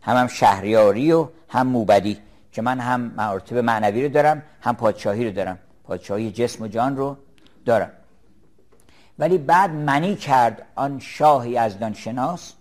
[0.03, 2.19] هم, هم شهریاری و هم موبدی
[2.53, 5.59] که من هم مراتب معنوی رو دارم هم پادشاهی رو دارم.
[5.85, 7.17] پادشاهی جسم و جان رو
[7.65, 7.91] دارم.
[9.19, 12.53] ولی بعد منی کرد آن شاه یزدان شناس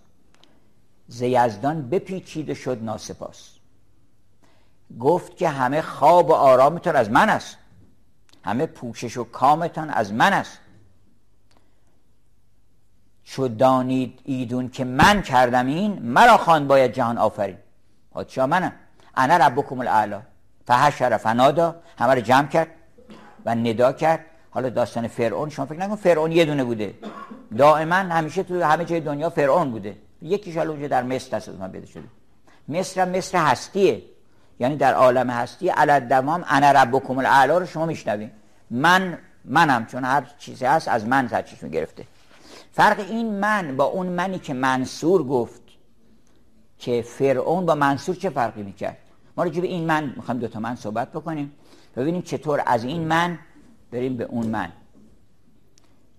[1.08, 3.50] ز یزدان بپیچید و شد ناسپاس.
[5.00, 7.56] گفت که همه خواب و آرامتان از من است.
[8.44, 10.58] همه پوشش و کامتان از من است.
[13.24, 17.56] چو دانید ایدون که من کردم این مرا خان باید جهان آفرین.
[18.10, 18.72] پادشاه منم.
[19.16, 20.22] انا ربکم الاعلا.
[20.66, 21.76] فحشر فنادا.
[21.98, 22.68] همه رو جمع کرد
[23.44, 24.24] و ندا کرد.
[24.50, 26.94] حالا داستان فرعون شما فکر نکن فرعون یه دونه بوده.
[27.58, 29.96] دائما همیشه تو همه جای دنیا فرعون بوده.
[30.24, 32.08] یکیش اونجا در مصر دست من بده شده.
[32.68, 34.02] مصر مصر هستیه.
[34.60, 38.30] یعنی در عالم هستی علت دمام انا ربکم الاعلا رو شما میشنوین
[38.70, 42.06] من منم چون هر چیزی هست از من سرچشمه گرفته.
[42.72, 45.62] فرق این من با اون منی که منصور گفت
[46.78, 48.96] که فرعون با منصور چه فرقی می‌کرد؟
[49.36, 51.52] ما رو به این من می‌خوایم دوتا من صحبت بکنیم.
[51.96, 53.38] ببینیم چطور از این من
[53.90, 54.72] بریم به اون من.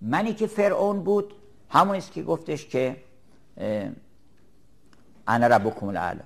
[0.00, 1.34] منی که فرعون بود
[1.70, 2.96] همون است که گفتش که
[5.26, 6.22] انا ربکم الاعلا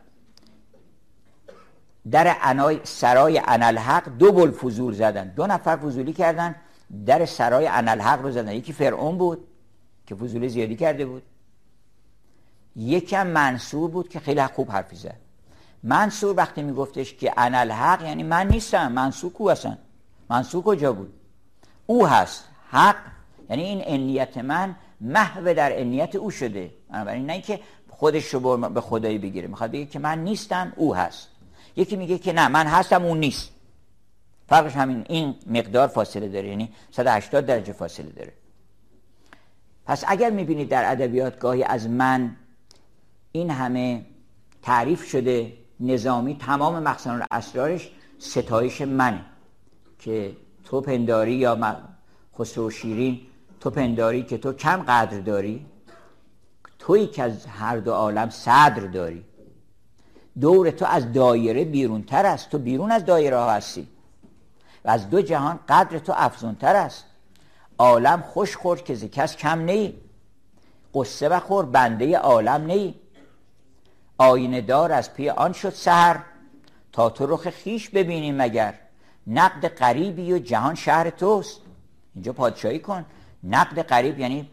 [2.10, 5.28] در انای سرای انالحق دو بل فضول زدن.
[5.28, 6.54] دو نفر فضولی کردن
[7.06, 8.52] در سرای انالحق رو زدن.
[8.52, 9.48] یکی فرعون بود
[10.06, 11.22] که فضولی زیادی کرده بود.
[12.76, 15.16] یکم منصور بود که خیلی خوب حرفی زد.
[15.82, 19.78] منصور وقتی میگفتش که انا الحق یعنی من نیستم منصور کو هستن؟
[20.30, 21.12] منصور کجا بود؟
[21.86, 22.44] او هست.
[22.70, 22.96] حق
[23.50, 26.70] یعنی این انیت من محو در انیت او شده.
[26.90, 29.48] بنابراین نه اینکه خودش رو به خدایی بگیره.
[29.48, 31.28] می‌خواد بگه که من نیستم او هست.
[31.76, 33.50] یکی میگه که نه من هستم اون نیست.
[34.48, 36.48] فرقش همین این مقدار فاصله داره.
[36.48, 38.32] یعنی 180 درجه فاصله داره.
[39.86, 42.36] پس اگر می‌بینید در ادبیات گاهی از من
[43.32, 44.06] این همه
[44.62, 49.24] تعریف شده نظامی تمام مقصد اسرارش ستایش منه
[49.98, 51.82] که تو پنداری یا
[52.38, 53.20] خسرو شیرین
[53.60, 55.66] تو پنداری که تو کم قدر داری؟
[56.78, 59.24] تویی که از هر دو عالم صدر داری.
[60.40, 62.50] دور تو از دایره بیرونتر است.
[62.50, 63.88] تو بیرون از دایره ها هستی.
[64.84, 67.04] و از دو جهان قدر تو افزونتر است.
[67.78, 69.94] عالم خوش خور که کس کم نی.
[70.94, 72.94] قصه بخور بنده عالم نی.
[74.18, 76.24] آینه دار از پی آن شد سهر
[76.92, 78.74] تا تو رخ خیش ببینیم مگر.
[79.26, 81.60] نقد قریبی و جهان شهر توست.
[82.14, 83.04] اینجا پادشاهی کن.
[83.44, 84.48] نقد قریب یعنی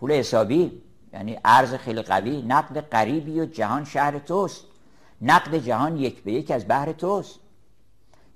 [0.00, 4.64] پول حسابی یعنی ارز خیلی قوی نقد قریبی و جهان شهر توست.
[5.22, 7.38] نقد جهان یک به یک از بحر توست.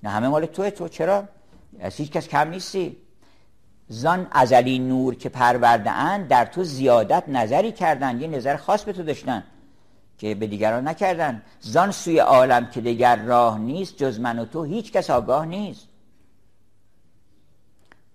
[0.03, 0.89] نه همه مال توه تو.
[0.89, 1.29] چرا؟
[1.81, 2.97] از هیچ کس کم نیستی.
[3.89, 8.93] زان ازلی نور که پرورده اند در تو زیادت نظری کردن یه نظر خاص به
[8.93, 9.45] تو داشتن
[10.19, 11.43] که به دیگران نکردن.
[11.61, 15.89] زان سوی عالم که دیگر راه نیست جز من و تو هیچ کس آگاه نیست.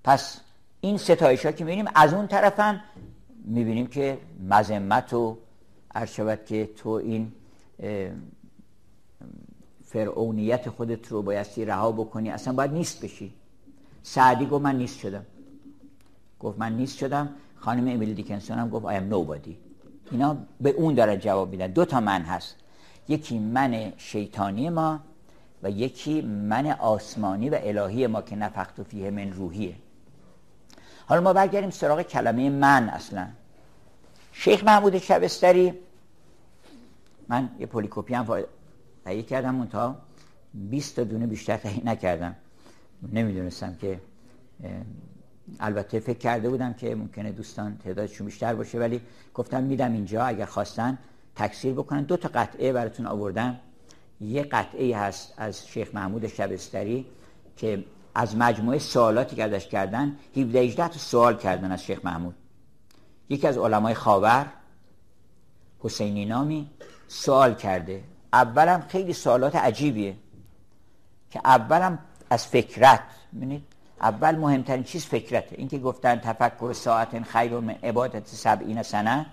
[0.04, 0.42] پس
[0.86, 2.82] این ستایش ها که می‌بینیم از اون طرف هم
[3.46, 4.18] می‌بینیم که
[4.50, 5.38] مذمت و
[6.08, 7.32] شود که تو این
[9.84, 12.30] فرعونیت خودت رو بایستی رها بکنی.
[12.30, 13.34] اصلا باید نیست بشی.
[14.04, 15.26] سعدی گفت من نیست شدم.
[16.40, 17.30] گفت من نیست شدم.
[17.56, 19.58] خانم امیلی دیکنسون هم گفت آیم نوبادی
[20.12, 21.68] اینا به اون داره جواب میدن.
[21.68, 22.56] دو تا من هست.
[23.08, 25.00] یکی من شیطانی ما
[25.64, 29.76] و یکی من آسمانی و الهی ما که نفخت و فیه من روحیه.
[31.08, 33.28] حالا ما برگردیم سراغ کلمه من اصلا.
[34.32, 35.74] شیخ محمود شبستری
[37.28, 38.44] من یه پولیکوپی هم
[39.06, 39.96] تهیه کردم اون تا
[40.54, 42.36] 20 تا دونه بیشتر تهیه نکردم.
[43.14, 44.00] نمی‌دونستم که
[45.60, 49.02] البته فکر کرده بودم که ممکنه دوستان تعدادشون بیشتر باشه ولی
[49.34, 50.98] گفتم میدم اینجا اگر خواستن
[51.36, 52.04] تکثیر بکنن.
[52.04, 53.60] دو تا قطعه براتون آوردم.
[54.22, 57.06] یه قطعه هست از شیخ محمود شبستری
[57.58, 57.84] که
[58.16, 62.36] از مجموعه سوالاتی که ازش کردن 17 18 تا سوال کردن از شیخ محمود.
[63.30, 64.46] یکی از علمای خاور
[65.80, 66.70] حسینی نامی
[67.08, 68.04] سوال کرده.
[68.34, 70.16] اولم خیلی سوالات عجیبیه
[71.32, 72.00] که اولم
[72.30, 73.04] از فکرت
[73.36, 73.64] ببینید
[74.02, 75.56] اول مهمترین چیز فکرته.
[75.58, 79.26] اینکه گفتن تفکر ساعت خیر من عبادت سبعین سنه.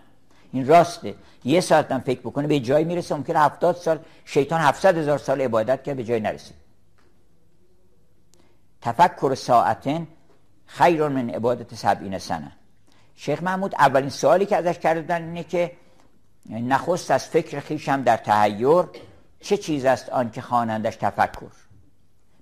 [0.52, 1.14] این راسته.
[1.44, 5.40] یه ساعت هم فکر بکنه به جایی می‌رسه ممکنه هفتاد سال شیطان هفتصد هزار سال
[5.40, 6.54] عبادت که به جای نرسه.
[8.82, 10.06] تفکر ساعتن
[10.66, 12.52] خیر من عبادت سبعین سنه.
[13.14, 15.72] شیخ محمود اولین سوالی که ازش کردن اینه که
[16.50, 18.84] نخست از فکر خیشم در تحیر
[19.40, 21.50] چه چیز است آن که خوانندش تفکر؟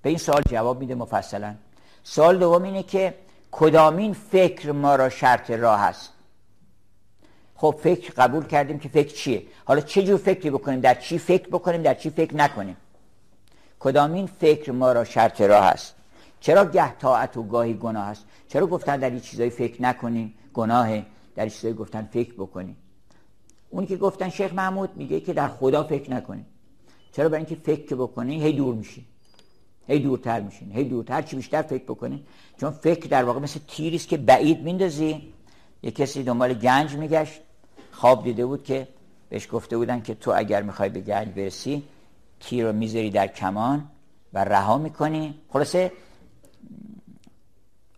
[0.03, 1.55] به این سوال جواب میده مفصلا.
[2.03, 3.15] سوال دوم اینه که
[3.51, 6.13] کدامین فکر ما را شرط راه است؟
[7.57, 11.49] خب فکر قبول کردیم که فکر چیه؟ حالا چه جور فکری بکنیم؟ در چی فکر
[11.49, 12.77] بکنیم؟ در چی فکر نکنیم؟
[13.81, 15.95] کدامین فکر ما را شرط راه است؟
[16.41, 21.07] چرا گه طاعت و گاهی گناه است چرا گفتن در این چیزایی فکر نکنیم؟ گناهه.
[21.35, 22.77] در این چیزایی گفتن فکر بکنیم.
[23.71, 26.47] اونی که گفتن شیخ محمود میگه که در خدا فکر نکنیم.
[27.13, 29.07] چرا برای اینکه فکر بکنی هی دور میشی
[29.87, 32.25] هی دورتر میشین هی دورتر چی بیشتر فکر بکنی
[32.61, 35.33] چون فکر در واقع مثل تیری است که بعید میندازی
[35.83, 37.41] یه کسی دنبال گنج میگشت.
[37.93, 38.89] خواب دیده بود که
[39.29, 41.83] بهش گفته بودن که تو اگر می‌خوای به گنج برسی
[42.41, 43.89] تیر رو می‌ذاری در کمان
[44.33, 45.35] و رها می‌کنی.
[45.49, 45.93] خلاصه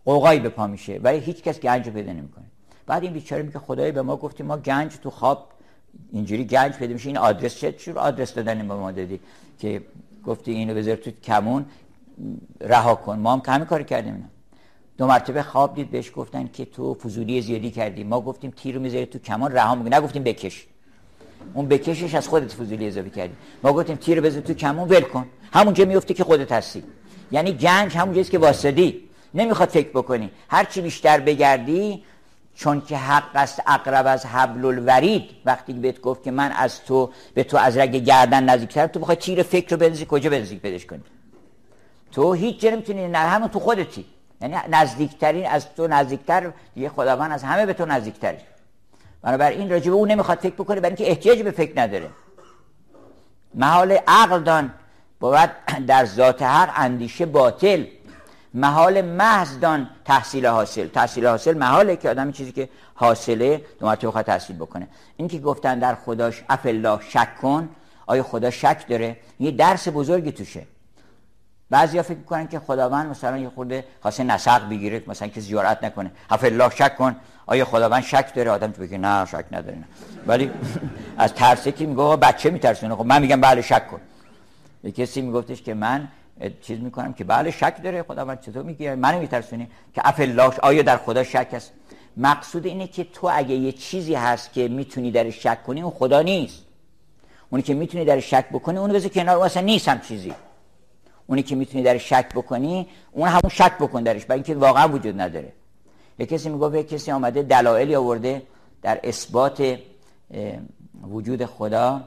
[0.05, 2.45] قوقایی به پا میشه ولی هیچ کس گنج رو پیدا نمی‌کنه.
[2.87, 5.47] بعد این بیچاره میگه خدای به ما گفتی ما گنج تو خواب
[6.11, 9.19] اینجوری گنج پیدا میشه این آدرس چه؟ چور آدرس دادن به ما دادی
[9.59, 9.81] که
[10.25, 11.65] گفتی اینو بذار تو کمون؟
[12.61, 13.19] رها کن.
[13.19, 14.29] ما هم کمی کار کردیم
[14.97, 18.03] دو مرتبه خواب دید بهش گفتن که تو فضولی زیادی کردی.
[18.03, 20.65] ما گفتیم تیر می‌ذاری تو کمان رها میگه نگفتیم بکش.
[21.53, 23.33] اون بکشش از خودت فضولی اضافه کردی.
[23.63, 25.25] ما گفتیم تیر بذار تو کمون ول کن.
[25.53, 26.83] همونجا میفته که خودت هستی.
[27.31, 30.31] یعنی گنج همونجاست که واسدی نمی‌خواد فکر بکنی.
[30.49, 32.03] هر چی بیشتر بگردی
[32.55, 35.29] چون که حق است اقرب از حبل الورید.
[35.45, 39.15] وقتی بهت گفت که من از تو به تو از رگ گردن نزدیکتر تو بخوای
[39.15, 41.03] تیر فکر رو بنزی کجا بنزی پیداش کنی؟
[42.11, 44.05] تو هیچ جا نمی‌تونی نه همون تو خودتی.
[44.41, 48.37] یعنی نزدیکترین از تو نزدیکتر یه خداوند از همه به تو نزدیکتری.
[49.21, 52.09] بنابراین راجع به اون نمی‌خواد فکر بکنه برای اینکه احتیاج به فکر نداره.
[53.55, 54.73] محال عقل دان
[55.19, 55.49] باید
[55.87, 57.85] در ذات حق اندیشه باطل
[58.53, 60.87] محال محض دان تحصیل حاصل.
[60.87, 64.87] تحصیل حاصل محاله که آدم چیزی که حاصله دو مرتبه بخواد تحصیل بکنه.
[65.17, 67.69] این که گفتن در خداش افالله شک کن.
[68.05, 70.63] آیا خدا شک داره؟ یه درس بزرگی توشه.
[71.69, 76.11] بعضیا فکر می‌کنن که خداوند مثلا یه خورده خواسته نسق بگیره مثلا که زیارت نکنه.
[76.29, 77.15] افالله شک کن.
[77.45, 79.77] آیا خداوند شک داره؟ آدم تو بگه نه شک نداره.
[79.77, 79.85] نه
[80.27, 80.51] ولی
[81.17, 82.95] از ترسه که میگه بچه میترسونه.
[82.95, 84.01] خب من میگم بله شک کن.
[84.83, 86.07] یه کسی میگفتش که من
[86.61, 88.41] چیز می‌کنم که بله شک داره خداوند.
[88.41, 91.71] چطور میگه منو میترسونی که افلاش آیا در خدا شک است
[92.17, 96.21] مقصود اینه که تو اگه یه چیزی هست که می‌تونی در شک کنی اون خدا
[96.21, 96.65] نیست.
[97.49, 100.33] اونی که می‌تونی در شک بکنی اونو بذار کنار اون اصلا نیست هم چیزی.
[101.27, 105.21] اونی که می‌تونی در شک بکنی اون همون شک بکن درش برای اینکه واقعا وجود
[105.21, 105.53] نداره.
[106.19, 108.41] یه کسی میگه یه کسی آمده دلایلی آورده
[108.81, 109.79] در اثبات
[111.03, 112.01] وجود خدا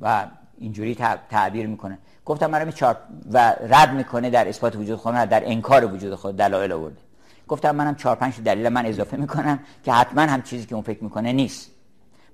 [0.00, 0.26] و
[0.58, 0.94] اینجوری
[1.30, 1.98] تعبیر می‌کنه.
[2.30, 2.96] گفتم مرا چهار
[3.32, 7.00] و رد می‌کنه در اثبات وجود خدا در انکار وجود خود دلایل آورده.
[7.48, 11.04] گفتم منم چهار پنج دلیل من اضافه می‌کنم که حتما هم چیزی که اون فکر
[11.04, 11.70] می‌کنه نیست.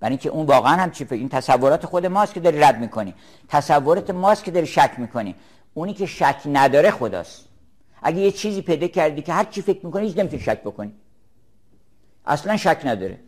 [0.01, 3.15] برای اینکه اون واقعا هم چی فکر این تصورات خود ماست که داری رد می‌کنی.
[3.49, 5.35] تصورات ماست که داری شک می‌کنی.
[5.75, 7.45] اونی که شک نداره خداست.
[8.03, 10.93] اگه یه چیزی پیدا کردی که هر چی فکر می‌کنی هیچ نمی‌تونی شک بکنی.
[12.27, 13.19] اصلا شک نداره.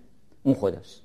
[0.42, 1.00] اون خداست.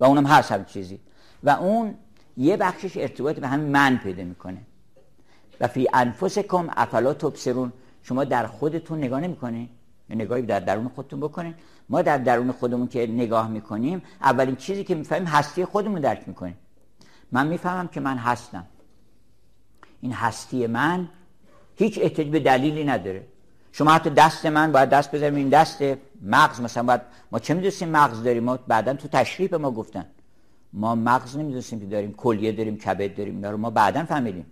[0.00, 1.00] و اونم هر چیزی.
[1.42, 1.94] و اون
[2.36, 4.58] یه بخشش ارتباط به همین من پیدا می‌کنه.
[5.60, 7.72] و فی انفسکم افلا تبصرون.
[8.02, 9.68] شما در خودتون نگاه نمی‌کنه
[10.10, 11.54] نگاهی در درون خودتون بکنین.
[11.88, 16.56] ما در درون خودمون که نگاه می‌کنیم اولین چیزی که می‌فهمیم هستی خودمون درک می‌کنیم.
[17.32, 18.66] من می‌فهمم که من هستم.
[20.00, 21.08] این هستی من
[21.76, 23.26] هیچ احتیاج به دلیلی نداره.
[23.72, 25.84] شما حتی دست من باید دست بذاریم این دست
[26.22, 27.00] مغز مثلا باید
[27.32, 30.06] ما چه می‌دونستیم مغز داریم؟ ما بعدا تو تشریف ما گفتن.
[30.72, 34.46] ما مغز نمی‌دونستیم که داریم کلیه داریم کبد داریم اینا رو ما بعدا فهمیدیم.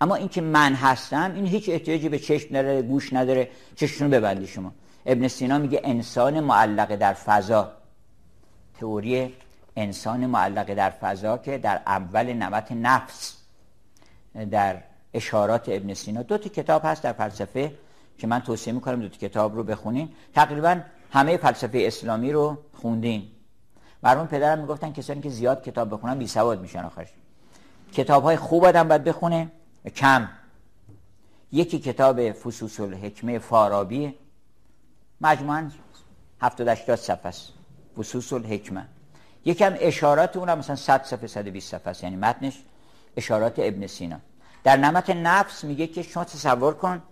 [0.00, 3.48] اما اینکه من هستم این هیچ احتیاجی به چشم نداره گوش نداره.
[3.74, 4.72] چشمتون ببندی شما.
[5.06, 7.72] ابن سینا میگه انسان معلق در فضا.
[8.80, 9.34] تئوری
[9.76, 13.36] انسان معلق در فضا که در اول نمت نفس.
[14.50, 14.82] در
[15.14, 16.22] اشارات ابن سینا.
[16.22, 17.72] دو تا کتاب هست در فلسفه
[18.18, 20.08] که من توصیه می‌کنم دو تا کتاب رو بخونین.
[20.34, 20.80] تقریبا
[21.12, 23.22] همه فلسفه اسلامی رو خوندین.
[24.02, 27.08] مرحوم پدرم می‌گفتن کسانی که زیاد کتاب بخونن بی سواد میشن آخرش.
[27.92, 29.50] کتاب های خوب آدم باید بخونه.
[29.90, 30.28] کم.
[31.52, 34.14] یکی کتاب فسوس الحکمه فارابی
[35.20, 35.70] مجموعا
[36.42, 37.52] 70 80 صفحه است.
[37.98, 38.88] فسوس الحکمه
[39.44, 42.04] یکم اشارات اونم مثلا 100 صفحه 120 صفحه است.
[42.04, 42.62] یعنی متنش
[43.16, 44.20] اشارات ابن سینا.
[44.64, 47.02] در نمت نفس میگه که شما تصور کن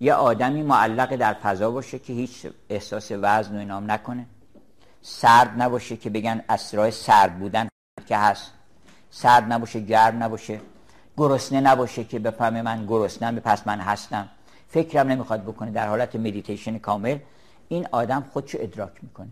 [0.00, 4.26] یه آدمی معلق در فضا باشه که هیچ احساس وزن و اینام نکنه.
[5.02, 7.68] سرد نباشه که بگن اسرای سرد بودن
[8.06, 8.52] که هست.
[9.10, 10.60] سرد نباشه گرم نباشه.
[11.16, 14.28] گرسنه نباشه که بفهمه من گرسنم پس من هستم.
[14.68, 15.70] فکرم نمی‌خواد بکنه.
[15.70, 17.18] در حالت مدیتیشن کامل
[17.68, 19.28] این آدم خودشو ادراک می‌کنه.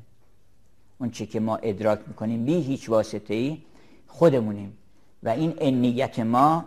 [0.98, 3.62] اون چی که ما ادراک می‌کنیم بی هیچ واسطه ای
[4.06, 4.76] خودمونیم.
[5.22, 6.64] و این انیت ما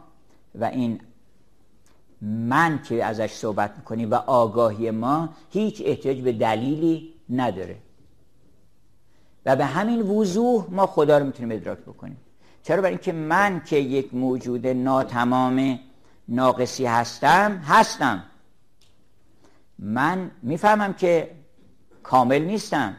[0.55, 0.99] و این
[2.22, 7.78] من که ازش صحبت می‌کنیم و آگاهی ما هیچ احتیاج به دلیلی نداره.
[9.45, 12.18] و به همین وضوح ما خدا رو می‌تونیم ادراک بکنیم.
[12.64, 15.80] چرا؟ برای اینکه من که یک موجود ناتمام
[16.28, 18.24] ناقصی هستم هستم.
[19.80, 21.32] من می‌فهمم که
[22.03, 22.95] کامل نیستم.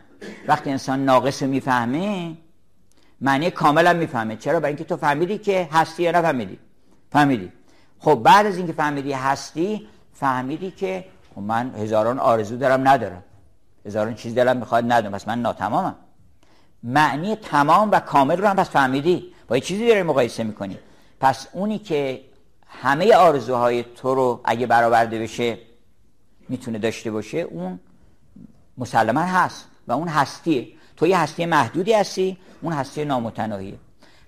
[0.49, 2.37] وقتی انسان ناقص رو می‌فهمه
[3.21, 4.37] معنی کاملا می‌فهمه.
[4.37, 6.59] چرا؟ برای اینکه تو فهمیدی که هستی یا نفهمیدی.
[7.11, 7.53] فهمیدی.
[7.99, 11.05] خب بعد از اینکه فهمیدی هستی فهمیدی که
[11.35, 13.23] خب من هزاران آرزو دارم ندارم.
[13.87, 15.13] هزاران چیز دلم می‌خواد ندارم.
[15.13, 15.95] پس من ناتمامم.
[16.83, 19.34] معنی تمام و کامل رو هم پس فهمیدی.
[19.49, 20.79] با یه چیزی داره مقایسه می‌کنی.
[21.21, 22.25] پس اونی که
[22.67, 25.59] همه آرزوهای تو رو اگه برآورده بشه
[26.49, 27.81] می‌تونه داشته باشه اون
[28.79, 30.69] مسلما هست و اون هستیه.
[30.97, 33.79] تو یه هستی محدودی هستی اون هستی نامتناهیه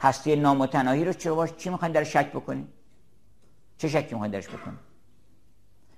[0.00, 2.66] هستی نامتناهی رو چرا باش چی می‌خواین در شک بکنی؟
[3.78, 4.76] چه شکی می‌خواین درش بکنی؟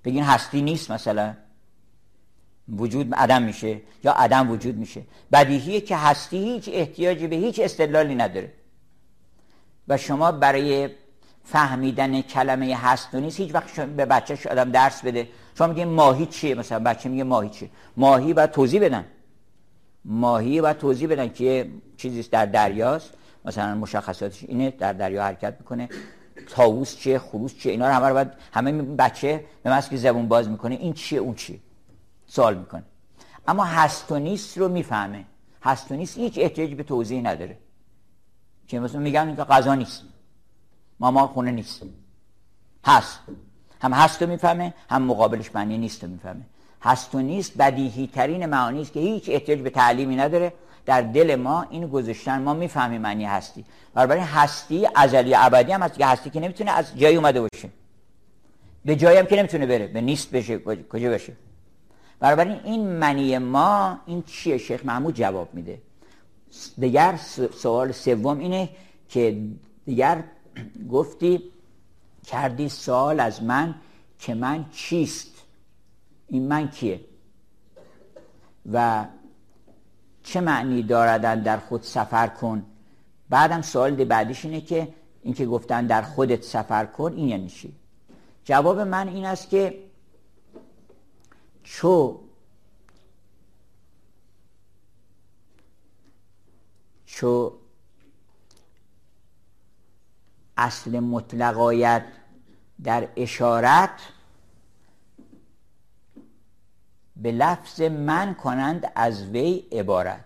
[0.05, 1.35] بگین هستی نیست مثلا.
[2.69, 5.03] وجود عدم میشه یا عدم وجود میشه.
[5.33, 8.53] بدیهیه که هستی هیچ احتیاجی به هیچ استدلالی نداره.
[9.89, 10.89] و شما برای
[11.45, 15.29] فهمیدن کلمه هست و نیست هیچ وقت به بچهش آدم درس بده.
[15.59, 19.05] شما میگه ماهی چیه؟ مثلا بچه میگه ماهی چیه؟ ماهی باید توضیح بدن.
[20.05, 23.11] ماهی باید توضیح بدن که چیزی در دریاست.
[23.45, 25.89] مثلا مشخصاتش اینه در دریا حرکت می‌کنه.
[26.49, 30.75] تاووس چیه؟ خروس چیه؟ اینا رو همه رو همه بچه به که زبون باز می‌کنه.
[30.75, 31.59] این چیه؟ اون چیه؟
[32.27, 32.83] سوال می‌کنه.
[33.49, 35.25] اما هست و نیست رو می‌فهمه.
[35.63, 37.59] هست و نیست هیچ احتیاج به توضیح نداره.
[38.69, 40.03] که مثلا میگن که غذا نیست.
[41.01, 41.83] ماما خونه نیست
[42.87, 43.19] هست.
[43.83, 46.47] هم هست رو می‌فهمه هم مقابلش معنی نیست رو می‌فهمه.
[46.83, 50.53] هست و نیست بدیهی ترین معانی است که هیچ احتیاج به تعلیمی نداره.
[50.87, 53.65] در دل ما این گذاشتن ما می‌فهمیم معنی هستی.
[53.95, 57.69] برای هستی ازلی ابدی هم هست که هستی که نمی‌تونه از جایی اومده باشه.
[58.85, 59.87] به جایی هم که نمی‌تونه بره.
[59.87, 61.33] به نیست بشه کجا بشه
[62.21, 65.79] برای این منی ما این چیه؟ شیخ محمود جواب میده.
[66.79, 67.19] دیگر
[67.55, 68.69] سوال سوم اینه
[69.09, 69.43] که
[69.87, 70.25] دیگر
[70.91, 71.43] گفتی
[72.27, 73.75] کردی سوال از من
[74.19, 75.31] که من چیست؟
[76.27, 77.01] این من کیه؟
[78.73, 79.07] و
[80.23, 82.65] چه معنی داردن در خود سفر کن؟
[83.29, 84.89] بعدم سوال بعدیش اینه که
[85.23, 87.75] اینکه گفتن در خودت سفر کن این یعنی چی؟
[88.45, 89.79] جواب من این است که
[91.63, 92.21] چو
[97.19, 97.53] چو
[100.57, 101.59] اصل مطلق
[102.85, 103.91] در اشارت
[107.17, 110.25] به لفظ من کنند از وی عبارت.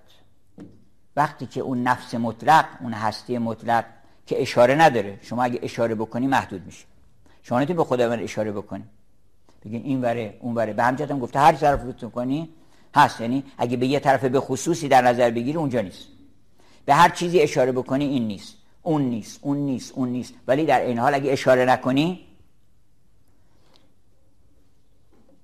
[1.17, 3.85] وقتی که اون نفس مطلق اون هستی مطلق
[4.27, 6.85] که اشاره نداره شما اگه اشاره بکنی محدود میشه.
[7.43, 8.85] شما نتونی به خداوند اشاره بکنی.
[9.65, 10.73] بگین این وره اون وره.
[10.73, 12.49] به همجت هم گفته هر طرف رو کنی
[12.95, 13.21] هست.
[13.21, 16.09] یعنی اگه به یه طرف به خصوصی در نظر بگیری اونجا نیست.
[16.85, 18.57] به هر چیزی اشاره بکنی این نیست.
[18.83, 20.35] اون نیست اون نیست اون نیست.
[20.47, 22.27] ولی در این حال اگه اشاره نکنی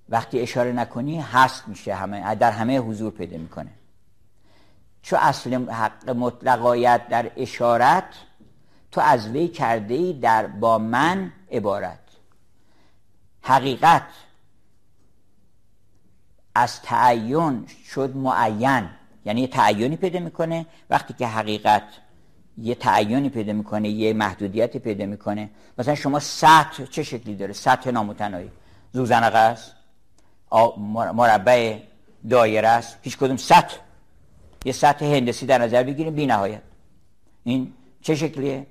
[0.08, 3.70] وقتی اشاره نکنی هست میشه همه در همه حضور پیدا می‌کنه.
[5.02, 8.04] چو اصل حق مطلقایت در اشارت
[8.92, 11.98] تو از وی کرده ای در با من عبارت.
[13.42, 14.06] حقیقت
[16.54, 18.90] از تعین شد معین.
[19.28, 20.66] یعنی یه تعینی پیدا می‌کنه.
[20.90, 21.82] وقتی که حقیقت
[22.58, 25.50] یه تعینی پیدا می‌کنه یه محدودیتی پیدا می‌کنه.
[25.78, 28.50] مثلا شما سطح چه شکلی داره؟ سطح نامتناهی.
[28.92, 29.74] زوزنقه است.
[31.14, 31.78] مربع
[32.30, 32.98] دایره است.
[33.02, 33.76] هیچ کدوم سطح.
[34.64, 36.14] یه سطح هندسی در نظر بگیریم.
[36.14, 36.62] بی نهایت.
[37.44, 37.72] این
[38.02, 38.66] چه شکلیه؟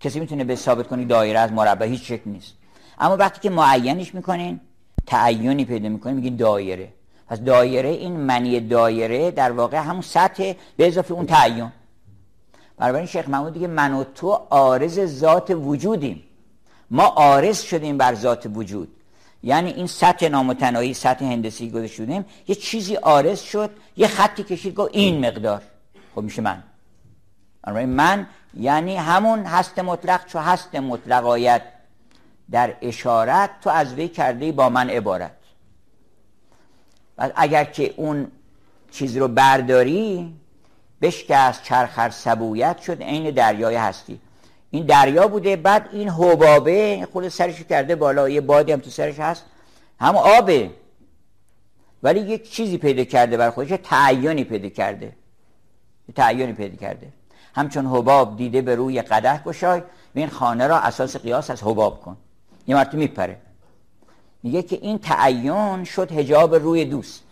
[0.00, 2.54] کسی می‌تونه به ثابت کنی دایره از مربع هیچ شکل نیست.
[2.98, 4.60] اما وقتی که معینش می‌کنین
[5.06, 6.92] تعینی پیدا می‌کنین میگین دایره.
[7.30, 11.72] پس دایره این منی دایره در واقع همون سطح به اضافه اون تعین.
[12.76, 16.22] بنابراین شیخ محمود دیگه من و تو آرز ذات وجودیم.
[16.90, 18.88] ما آرز شدیم بر ذات وجود.
[19.42, 24.74] یعنی این سطح نامتناهی سطح هندسی گذاشته شدیم یه چیزی آرز شد یه خطی کشید
[24.74, 25.62] گفت این مقدار.
[26.14, 26.62] خب میشه من.
[27.86, 31.62] من یعنی همون هست مطلق چو هست مطلق
[32.50, 35.39] در اشارت تو از وی کرده با من عبارت.
[37.20, 38.26] و اگر که اون
[38.90, 40.34] چیز رو برداری
[41.02, 44.20] بشکست چرخر سبویت شد عین دریای هستی.
[44.70, 49.18] این دریا بوده بعد این حبابه خود سرش کرده بالا یه بادی هم تو سرش
[49.18, 49.44] هست
[50.00, 50.70] هم آبه.
[52.02, 55.12] ولی یک چیزی پیدا کرده بر خودش تعیینی پیدا کرده.
[56.16, 57.12] تعیینی پیدا کرده.
[57.54, 59.82] همچون حباب دیده به روی قده گشای
[60.14, 62.16] این خانه را اساس قیاس از حباب کن.
[62.66, 63.36] یه مرتبه میپره.
[64.42, 67.22] میگه که این تعین شد هجاب روی دوست.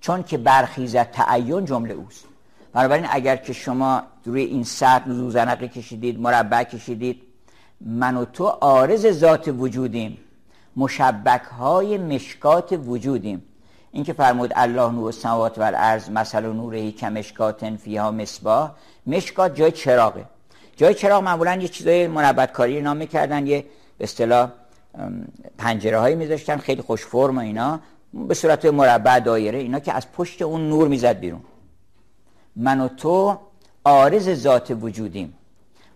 [0.00, 2.24] چون که برخیزت تعین جمله اوست.
[2.72, 7.22] بنابراین اگر که شما روی این سطح زوزنقی کشیدید مربع کشیدید
[7.80, 10.18] من و تو آرز ذات وجودیم.
[10.76, 13.42] مشبک های مشکات وجودیم.
[13.92, 18.70] این که فرمود الله نور السماوات و الارض مثل نورهی کمشکات فیها مصباح
[19.06, 20.24] مشکات جای چراغه.
[20.76, 23.64] جای چراغ معمولا یه چیزای منبت کاری نام می‌کردن یه
[23.98, 24.50] به اصطلاح
[25.58, 27.80] پنجره هایی میذاشتن خیلی خوش فرم و اینا.
[28.12, 31.40] به صورت مربع دایره اینا که از پشت اون نور می‌زد بیرون.
[32.56, 33.38] من و تو
[33.84, 35.34] آرز ذات وجودیم.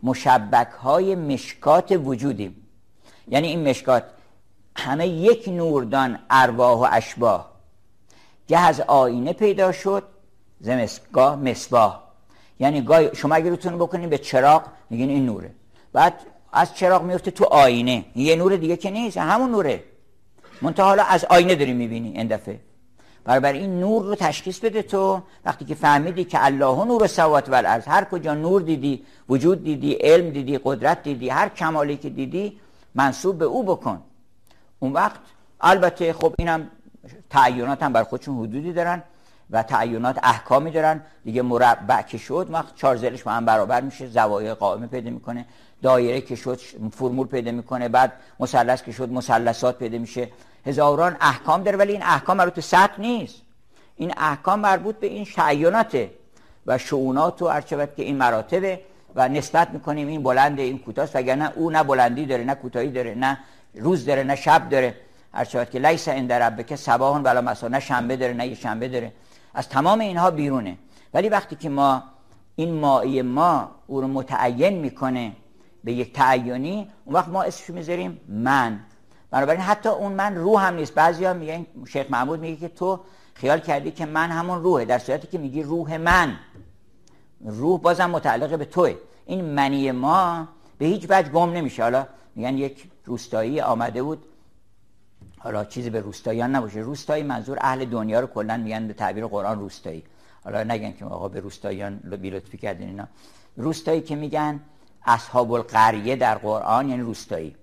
[0.03, 2.67] مشبک های مشکات وجودیم.
[3.29, 4.05] یعنی این مشکات
[4.77, 7.51] همه یک نوردان ارواح و اشباه
[8.49, 10.03] گه از آینه پیدا شد
[10.61, 12.01] زمسگاه مصباح.
[12.61, 15.51] یعنی گاه شما اگه روتون بکنین به چراغ میگین این نوره.
[15.93, 16.15] بعد
[16.53, 18.05] از چراغ میفته تو آینه.
[18.17, 19.85] یه نور دیگه که نیست همون نوره.
[20.63, 22.61] منتها حالا از آینه داری می‌بینی این دفعه.
[23.25, 25.23] برابر این نور رو تشخیص بده تو.
[25.45, 29.93] وقتی که فهمیدی که الله نور سوات و الارض هر کجا نور دیدی وجود دیدی
[29.93, 32.61] علم دیدی قدرت دیدی هر کمالی که دیدی
[32.95, 34.03] منصوب به او بکن.
[34.79, 35.21] اون وقت
[35.61, 36.71] البته خب اینم
[37.31, 39.03] تعینات هم بر خودشون حدودی دارن
[39.51, 41.03] و تعینات احکامی دارن.
[41.25, 45.47] دیگه مربع که شد وقت چهار زلش با هم برابر میشه زوایای قائمه پیدا می‌کنه.
[45.83, 46.61] دایره که شد
[46.93, 50.29] فرمول پیدا می‌کنه بعد مثلث که شد مثلثات پیدا میشه.
[50.67, 53.43] هزاران احکام داره ولی این احکام مربوط به سطح نیست.
[53.97, 56.11] این احکام مربوط به این شعیناته
[56.67, 58.81] و شعونات و ارچبت که این مراتبه
[59.15, 61.17] و نسبت می‌کنیم این بلند این کوتاست.
[61.17, 63.39] وگرنه او نه بلندی داره نه کوتاهی داره نه
[63.75, 64.95] روز داره نه شب داره.
[65.35, 69.13] ارچبت که لیس عند ربک صباح ولا مسا نه شنبه داره نه شنبه داره.
[69.55, 70.77] از تمام اینها بیرونه.
[71.15, 72.03] ولی وقتی که ما
[72.57, 75.33] این مایی ما او رو متعین می‌کنه
[75.85, 78.81] به یک تعینی اون وقت ما اسمش می‌ذاریم من.
[79.31, 80.95] بنابراین حتی اون من روح هم نیست.
[80.95, 83.01] بعضی ها میگن شیخ محمود میگه که تو
[83.35, 86.37] خیال کردی که من همون روحه در صورتی که میگی روح من.
[87.41, 88.95] روح بازم متعلق به توه.
[89.27, 91.83] این منی ما به هیچ وجه گم نمیشه.
[91.83, 94.25] حالا میگن یک روستایی آمده بود.
[95.39, 96.81] حالا چیزی به روستاییان نباشه.
[96.81, 100.03] روستایی منظور اهل دنیا رو کلا میگن به تعبیر قرآن روستایی.
[100.45, 103.07] حالا نگن که آقا به روستاییان بی لطفی کردین اینا.
[103.57, 104.61] روستایی که میگن
[105.07, 107.57] اصحاب القریه در قرآن یعنی روستایی.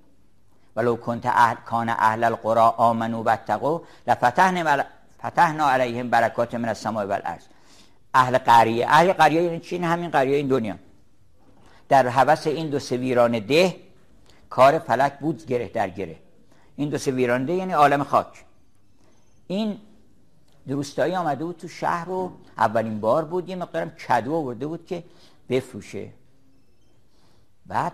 [0.76, 4.84] ولو کنت اهل کان اهل القرى آمنو و اتقوا لفتحنا
[5.24, 7.44] فتحنا علیهم برکات من السماء والارض.
[8.14, 10.76] اهل قریه اهل قریه یعنی چی همین قریه این دنیا.
[11.90, 13.76] در حوس این دو سویران ده
[14.50, 16.16] کار فلک بود گره در گره.
[16.76, 18.46] این دو سه ویرانده یعنی عالم خاک.
[19.48, 19.78] این
[20.68, 25.04] دروستایی آمده بود تو شهر رو اولین بار بود یه مقدارم کدو آورده بود که
[25.50, 26.10] بفروشه.
[27.68, 27.94] بعد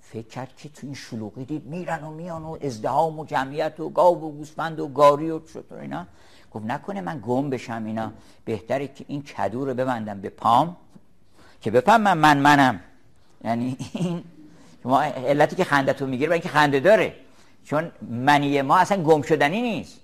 [0.00, 3.88] فکر کرد که تو این شلوغی دید میرن و میان و ازدهام و جمعیت و
[3.88, 6.06] گاو و گوسفند و گاری و شطور اینا.
[6.52, 8.12] گفت نکنه من گم بشم اینا.
[8.44, 10.76] بهتره که این کدو رو ببندم به پام
[11.60, 12.80] که بفهمم من منم.
[13.44, 14.24] یعنی این
[14.84, 17.14] ما علتی که خندتو می‌گیره برای اینکه خنده داره.
[17.64, 20.00] چون منی ما اصلا گم شدنی نیست.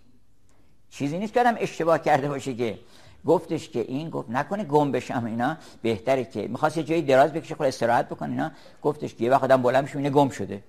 [0.91, 2.79] چیزی نیست که آدم اشتباه کرده باشه که
[3.27, 7.55] گفتش که این گفت نکنه گم بشم اینا بهتره که می‌خواست یه جایی دراز بکشه
[7.55, 8.51] خود استراحت بکنه اینا.
[8.83, 10.63] گفتش که یه وقت آدم بلند میشه گم شده.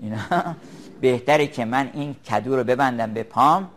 [0.00, 0.18] اینا.
[1.00, 3.70] بهتره که من این کدو رو ببندم به پام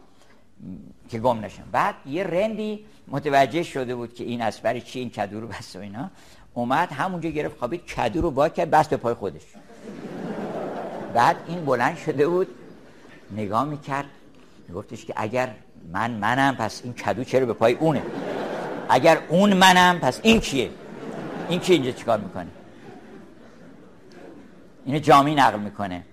[1.09, 1.63] که گم نشم.
[1.71, 5.79] بعد یه رندی متوجه شده بود که این اسبر چی این کدو رو بست و
[5.79, 6.09] اینا.
[6.53, 9.41] اومد همونجا گرفت خوابید کدو رو با کرد بست به پای خودش.
[11.13, 12.47] بعد این بلند شده بود
[13.31, 14.05] نگاه می‌کرد
[14.75, 15.55] گفتش که اگر
[15.91, 18.01] من منم پس این کدو چرا به پای اونه؟
[18.89, 20.69] اگر اون منم پس این کیه؟
[21.49, 22.47] این کی اینجا چیکار می‌کنه؟
[24.85, 26.03] اینو جامی نقل می‌کنه.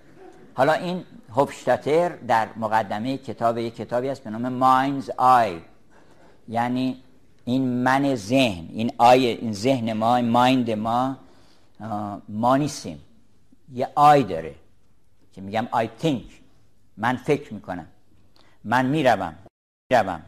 [0.53, 1.03] حالا این
[1.35, 5.61] هوفشتاتر در مقدمه کتاب یک کتابی هست به نام Mind's I
[6.47, 7.03] یعنی
[7.45, 11.17] این من ذهن این I این ذهن ما این mind ما
[12.29, 12.99] ما نیستیم.
[13.73, 14.55] یه I داره
[15.33, 16.25] که میگم I think
[16.97, 17.87] من فکر می‌کنم.
[18.63, 19.35] من می‌روم.
[19.91, 20.21] می‌روم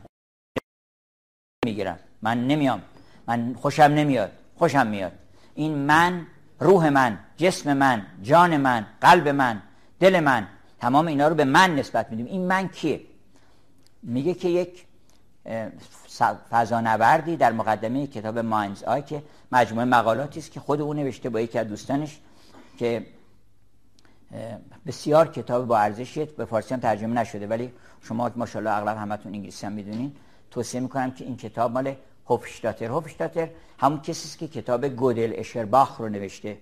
[1.65, 1.99] می‌گیرم.
[2.21, 2.81] من نمیام.
[3.27, 4.31] من خوشم نمیاد.
[4.55, 5.11] خوشم میاد.
[5.55, 6.27] این من
[6.59, 9.61] روح من جسم من جان من قلب من
[9.99, 10.47] دل من
[10.79, 12.25] تمام اینا رو به من نسبت میدیم.
[12.25, 13.01] این من کیه؟
[14.03, 14.85] میگه که یک
[16.49, 21.41] فضانوردی در مقدمه کتاب ماینز آی که مجموعه مقالاتی است که خود او نوشته با
[21.41, 22.19] یکی از دوستانش
[22.77, 23.05] که
[24.87, 27.71] بسیار کتاب با ارزشی به فارسی هم ترجمه نشده ولی
[28.01, 30.11] شما ماشاءالله اغلب همتون انگلیسی هم می‌دونین.
[30.51, 31.95] توصیه می‌کنم که این کتاب مال
[32.27, 32.85] هوفشتاتر.
[32.85, 33.49] هوفشتاتر
[33.79, 36.57] همون کسی است که کتاب گودل اشرباخ رو نوشته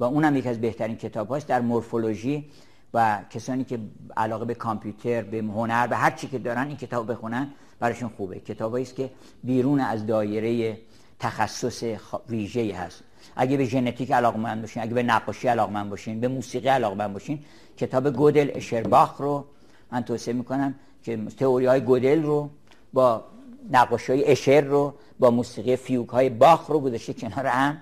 [0.00, 2.50] و اونم یکی از بهترین کتاب هاست در مورفولوژی
[2.94, 3.78] و کسانی که
[4.16, 8.40] علاقه به کامپیوتر به هنر به هر چی که دارن این کتاب بخونن براشون خوبه.
[8.40, 9.10] کتابایی است که
[9.44, 10.78] بیرون از دایره
[11.18, 11.84] تخصص
[12.28, 13.02] ویژه‌ای هست.
[13.36, 17.38] اگه به ژنتیک علاقمند باشین اگه به نقاشی علاقمند باشین به موسیقی علاقمند باشین
[17.76, 19.44] کتاب گودل اشرباخ رو
[19.92, 22.50] من توصیه می‌کنم که تئوری های گودل رو
[22.92, 23.24] با
[23.70, 27.78] نقاشی های اشر رو با موسیقی فیوک های باخ رو گذاشته کنار هم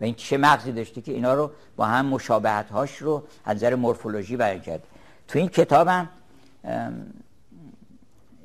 [0.00, 3.74] و این چه مغزی داشته که اینا رو با هم مشابهت هاش رو از نظر
[3.74, 4.82] مورفولوژی بیان کرد.
[5.28, 6.08] تو این کتابم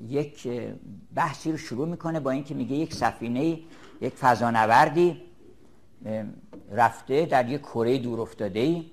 [0.08, 0.48] یک
[1.16, 3.60] بحثی رو شروع می‌کنه با اینکه میگه یک سفینه
[4.02, 5.22] یک فضانوردی
[6.72, 8.86] رفته در یک کره دور افتاده ای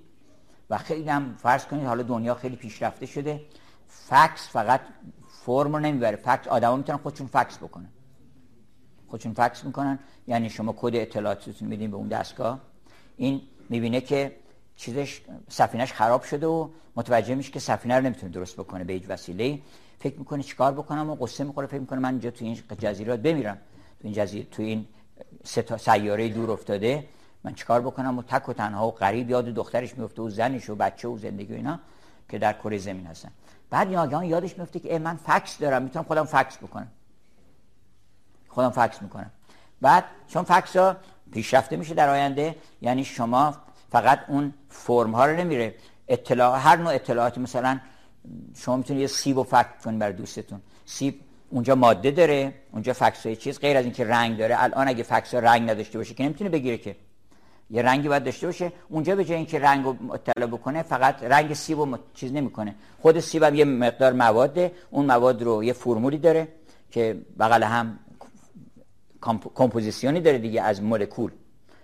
[0.71, 3.41] و خیلی هم فرض کنید حالا دنیا خیلی پیشرفته شده.
[3.89, 4.81] فکس فقط
[5.29, 6.17] فرم رو نمی‌بره.
[6.17, 7.89] فکس آدما می‌تونن خودشون فکس بکنن.
[9.09, 9.99] خودشون فکس می‌کنن.
[10.27, 12.61] یعنی شما کد اطلاعاتتون میدین به اون دستگاه.
[13.17, 14.37] این می‌بینه که
[14.77, 19.05] چیزش سفینش خراب شده و متوجه میشه که سفینه رو نمی‌تونه درست بکنه به هیچ
[19.09, 19.59] وسیله
[19.99, 21.67] فکر می‌کنه چیکار بکنم و قصه می‌خوره.
[21.67, 23.59] فکر می‌کنه من اینجا تو این جزیرات بمیرم.
[24.01, 24.87] تو این جزیره تو این
[25.79, 27.05] سیاره دور افتاده.
[27.45, 30.75] من چیکار بکنم؟ و تک و تنها و غریب یاد دخترش میفته و زنش و
[30.75, 31.79] بچه و زندگی و اینا
[32.29, 33.31] که در کره زمین هستن.
[33.71, 36.89] بعد ناگهان یادش میفته که من فکس دارم می‌تونم خودم فکس بکنم.
[38.49, 39.31] خودم فکس می‌کنم.
[39.81, 40.97] بعد چون فکس ها
[41.33, 43.57] پیشرفته میشه در آینده یعنی شما
[43.91, 45.75] فقط اون فرم ها رو نمیره.
[46.09, 47.81] اطلاع هر نوع اطلاعاتی مثلا
[48.57, 50.61] شما می‌تونید یه سیب و فکس کنید برای دوستتون.
[50.85, 51.21] سیب
[51.51, 54.63] اونجا ماده داره اونجا فکس های چیز غیر از اینکه رنگ داره.
[54.63, 56.97] الان اگه فکس ها رنگ نداشته باشه که نمی‌تونه بگیره که.
[57.71, 58.73] یه رنگی باید داشته باشه.
[58.89, 62.75] اونجا به جای اینکه رنگ رو اطلاع بکنه فقط رنگ سیب رو چیز نمی‌کنه.
[63.03, 66.49] خود سیب هم یه مقدار مواده اون مواد رو یه فرمولی داره
[66.91, 67.99] که بغل هم
[69.55, 71.31] کمپوزیسیونی داره دیگه از مولکول.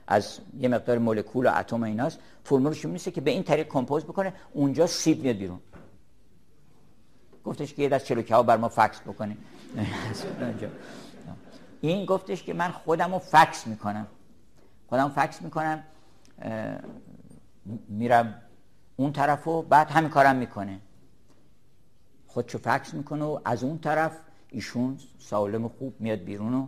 [0.07, 2.19] از یه مقدار مولکول و اتم و ایناست.
[2.45, 4.33] فرمولش میشه که به این طریق compose بکنه.
[4.53, 5.59] اونجا سیب میاد بیرون.
[7.45, 9.37] گفتش که یه دست چلوکباب برا ما فکس بکنه.
[11.81, 14.07] این گفتش که من خودم رو فکس می‌کنم.
[14.95, 15.85] خودم فکس می‌کنم
[17.89, 18.43] میرم
[18.97, 20.81] اون طرف و بعد همین کارم می‌کنه.
[22.27, 24.17] خودشو فکس می‌کنه و از اون طرف
[24.51, 26.67] ایشون سالم خوب میاد بیرون و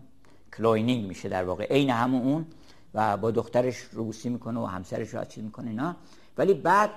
[0.56, 1.66] cloning میشه در واقع.
[1.70, 2.46] عین همون اون
[2.94, 5.96] و با دخترش عروسی می‌کنه و همسرش رو چیز می‌کنه اینا.
[6.38, 6.90] ولی بعد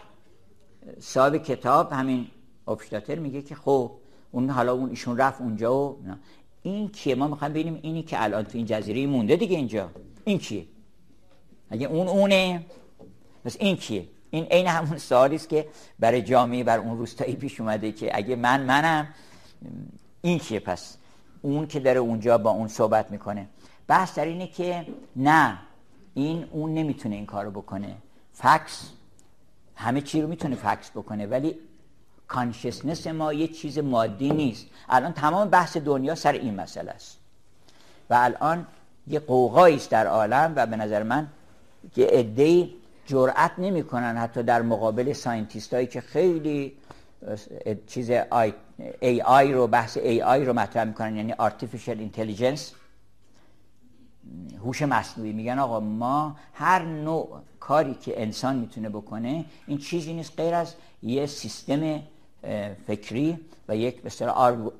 [0.99, 2.27] صاحب کتاب همین
[2.65, 3.91] آبشتاتر میگه که خب
[4.31, 5.99] اون حالا اون ایشون رفت اونجا و
[6.61, 9.89] این کیه؟ ما می‌خوایم ببینیم اینی که الان تو این جزیره مونده دیگه اینجا.
[10.25, 10.65] این کیه؟
[11.69, 12.65] اگه اون اونه؟
[13.45, 15.67] پس این کیه این عین همون سوالی است که
[15.99, 19.07] برای جامعه بر اون روستایی پیش اومده که اگه من منم
[20.21, 20.97] این چیه پس؟
[21.41, 23.47] اون که داره اونجا با اون صحبت می‌کنه.
[23.87, 25.59] بحث در اینه که نه
[26.13, 27.95] این اون نمی‌تونه این کارو بکنه.
[28.33, 28.89] physics
[29.75, 31.55] همه چی رو می‌تونه fix بکنه ولی
[32.27, 34.65] consciousness ما یه چیز مادی نیست.
[34.89, 37.17] الان تمام بحث دنیا سر این مسئله است.
[38.09, 38.67] و الان
[39.07, 41.27] یه غوغایی در عالم و به نظر من
[41.95, 42.73] که عده‌ای
[43.05, 46.73] جرأت نمی‌کنن حتی در مقابل scientist هایی که خیلی
[47.87, 48.53] چیز AI,
[48.99, 52.61] AI رو بحث AI رو مطرح می‌کنن یعنی artificial intelligence.
[54.65, 55.33] هوش مصنوعی.
[55.33, 60.75] میگن آقا ما هر نوع کاری که انسان می‌تونه بکنه این چیزی نیست غیر از
[61.03, 62.01] یه سیستم
[62.87, 64.11] فکری و یک به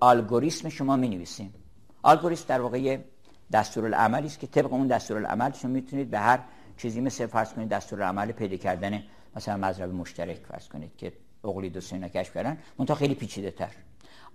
[0.01, 1.27] الگوریتم شما می
[2.03, 2.97] الگوریتم در واقع
[3.51, 6.39] دستورالعملی است که طبق اون دستورالعمل شما می‌تونید به هر
[6.79, 9.03] چیزی مثل فرض کنید دستورالعمل پیدا کردن
[9.35, 11.13] مثلا مذهب مشترک فرض کنید که
[11.43, 13.71] اقلید و سینا کشف کردن منتها خیلی پیچیده تر.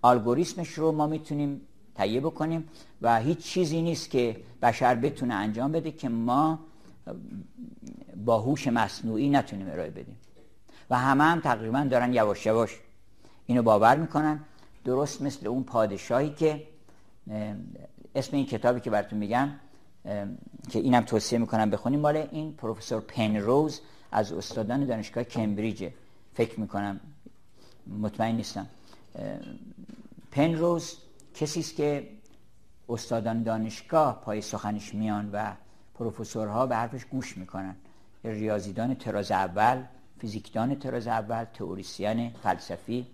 [0.04, 1.60] الگوریتمش رو ما می‌تونیم
[1.94, 2.68] تهیه بکنیم
[3.02, 6.58] و هیچ چیزی نیست که بشر بتونه انجام بده که ما
[8.24, 10.16] با هوش مصنوعی نتونیم ارائه بدیم.
[10.90, 12.70] و همه هم تقریبا دارن یواش یواش
[13.46, 14.40] اینو باور می‌کنن.
[14.84, 16.62] درست مثل اون پادشاهی که
[18.14, 19.48] اسم این کتابی که براتون میگم
[20.70, 22.00] که اینم توصیه می‌کنم بخونیم.
[22.00, 23.80] مال این پروفسور پنروز
[24.12, 25.90] از استادان دانشگاه کمبریج.
[26.34, 27.00] فکر می‌کنم
[28.00, 28.66] مطمئن نیستم.
[30.30, 30.96] پنروز
[31.34, 32.08] کسی است که
[32.88, 35.52] استادان دانشگاه پای سخنش میان و
[35.94, 37.76] پروفسورها به حرفش گوش می‌کنن.
[38.24, 39.82] ریاضیدان تراز اول
[40.18, 43.06] فیزیکدان تراز اول تئوریسین فلسفی.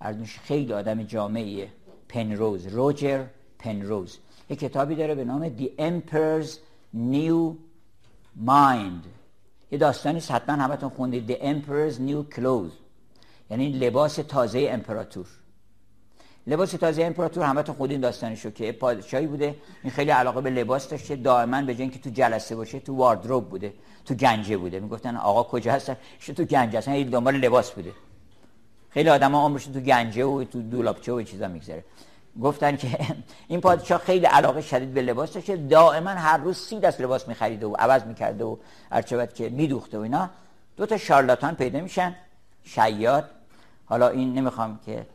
[0.00, 1.68] ارزش خیلی آدم جامعیه.
[2.08, 3.24] پنروز روجر
[3.58, 4.18] پنروز.
[4.50, 6.48] یه کتابی داره به نام The Emperor's
[6.96, 7.54] New
[8.46, 9.06] Mind.
[9.70, 11.32] یه داستانی حتما همتون خوندید.
[11.32, 12.72] The Emperor's New Clothes.
[13.50, 15.26] یعنی لباس تازه امپراتور.
[16.46, 19.54] لباس تازه امپراتور همتون خودین داستانشو که پادشاهی بوده.
[19.82, 21.16] این خیلی علاقه به لباس داشته.
[21.16, 23.74] دائما به جای که تو جلسه باشه تو واردروب بوده
[24.04, 24.80] تو گنجه بوده.
[24.80, 25.96] می‌گفتن آقا کجا هستن؟
[26.36, 27.02] تو گنجه هستن.
[27.02, 27.92] دنبال لباس بوده.
[28.90, 31.84] خیلی آدما عمرش تو گنجه و تو دولابچه و چیزا میگذره.
[32.42, 32.98] گفتن که
[33.48, 37.66] این پادشاه خیلی علاقه شدید به لباس داشته دائما هر روز سی دست لباس میخریده
[37.66, 38.56] و عوض می‌کرده و
[38.92, 40.30] هرچه که میدوخته و اینا.
[40.76, 42.14] دو تا شارلاتان پیدا میشن.
[42.64, 43.30] شیاد.
[43.86, 45.06] حالا این نمی‌خوام که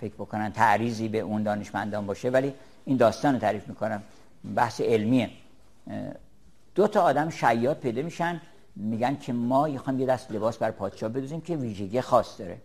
[0.00, 2.54] فکر بکنن تعریضی به اون دانشمندان باشه ولی
[2.84, 4.02] این داستان رو تعریف می‌کنم.
[4.54, 5.30] بحث علمیه.
[6.74, 8.40] دو تا آدم شیاد پیدا میشن.
[8.76, 12.58] میگن که ما یخوام یه دست لباس بر پادشاه بدوزیم که ویژگی خاص داره.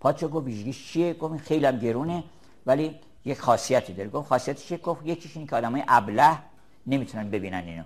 [0.00, 2.24] پادشاه گفت ویژگیش چیه؟ گفت خیلی هم گرونه.
[2.66, 4.08] ولی یک خاصیتی داره.
[4.08, 6.38] گفت خاصیتش چیه؟ گفت یکیش اینه که آدمای ابله
[6.86, 7.82] نمی‌تونن ببینن اینو.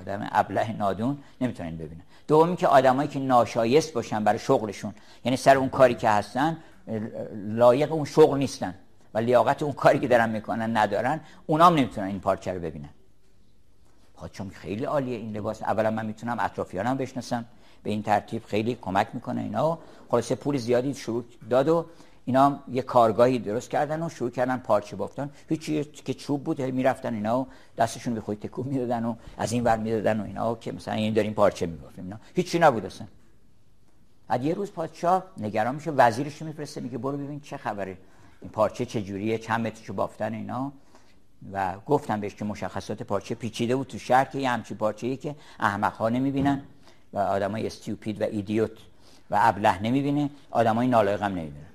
[0.00, 2.02] آدم ابله نادون نمی‌تونن ببینن.
[2.28, 4.94] دومی که آدمایی که ناشایست باشن برای شغلشون.
[5.24, 6.56] یعنی سر اون کاری که هستن
[7.32, 8.74] لایق اون شغل نیستن.
[9.14, 12.88] و لیاقت اون کاری که دارن می‌کنن ندارن اونام نمی‌تونن این پارچه رو ببینن.
[14.14, 15.62] پادشاه خیلی عالیه این لباس.
[15.62, 17.44] اولا من می‌تونم اطرافیانم بشناسم.
[17.82, 19.78] به این ترتیب خیلی کمک می‌کنه اینا.
[20.08, 21.86] خلاصه پول زیادی شروع داد و
[22.24, 25.30] اینا یه کارگاهی درست کردن و شروع کردن پارچه بافتن.
[25.48, 27.46] هیچی که چوب بود می‌رفتن اینا و
[27.78, 31.14] دستشون به خود تکون می‌دادن و از این ور می‌دادن و اینا که مثلا این
[31.14, 33.06] داریم پارچه میبافتیم اینا هیچی نبود اصلا.
[34.28, 37.98] بعد یه روز پادشاه نگران میشه وزیرش میفرسته میگه برو ببین چه خبره.
[38.40, 40.72] این پارچه چه جوریه چند مترشو بافتن اینا.
[41.52, 45.34] و گفتم بهش که مشخصات پارچه پیچیده بود تو شهر که یه پارچه ای که
[45.60, 46.62] احمق ها نمی‌بینن
[47.12, 48.70] و آدمای استیوپید و ایدیوت
[49.30, 51.66] و ابله نمی‌بینه آدمای نالایق هم نمی‌بینه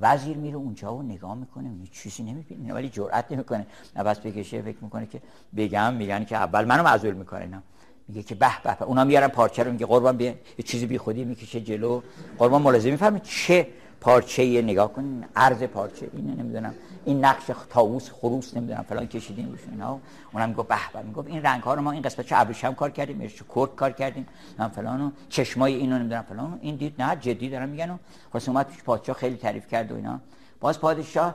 [0.00, 3.66] وزیر میره اونجا و نگاه می‌کنه اون چیزی نمی‌بینه ولی جرئت نمی‌کنه.
[3.96, 5.22] نفس بکشه فکر می‌کنه که
[5.56, 7.62] بگم میگن که اول منو معذور می‌کنه اینا
[8.08, 10.30] میگه که به به اونا میارن پارچه رو میگه قربان بیا.
[10.30, 12.02] یه چیزی بی خودی می‌کشه جلو.
[12.38, 13.68] قربان ملاحظه می‌فهمه چه
[14.06, 16.74] پارچه نگاه کن عرض پارچه اینه نمی‌دونم.
[17.04, 19.98] این نقش تاووس خروس نمی‌دونم فلان کشیدیم روش اینا.
[20.32, 22.90] اونم میگه به به میگه این رنگ ها رو ما این قسمت چه ابریشم کار
[22.90, 24.26] کردیم چه کرد کار کردیم
[24.58, 27.96] من فلانو چشمای اینو نمی‌دونم فلان این دید نه جدی دارم میگن و
[28.32, 30.20] خلاص اومد پیش پادشاه خیلی تعریف کرد و اینا.
[30.60, 31.34] باز پادشاه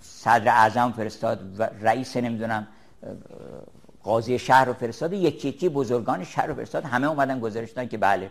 [0.00, 2.66] صدر اعظم فرستاد و رئیس نمی‌دونم
[4.02, 6.84] قاضی شهر رو فرستاد یکی یکی بزرگان شهر رو فرستاد.
[6.84, 8.30] همه اومدن گزارش دادن که بله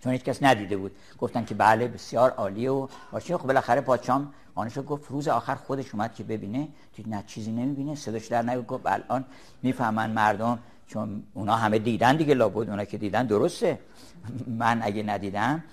[0.00, 0.92] چون هیچ کس ندیده بود.
[1.18, 3.38] گفتن که بله بسیار عالی و باشه.
[3.38, 5.10] خب بالاخره پادشام آنشو گفت.
[5.10, 6.68] روز آخر خودش اومد که ببینه.
[6.94, 7.94] دید نه چیزی نمی‌بینه.
[7.94, 9.24] صداش در نیاد گفت الان
[9.62, 12.70] می‌فهمن مردم چون اونا همه دیدن دیگه لابد.
[12.70, 13.78] اونا که دیدن درسته.
[14.46, 15.64] من اگه ندیدم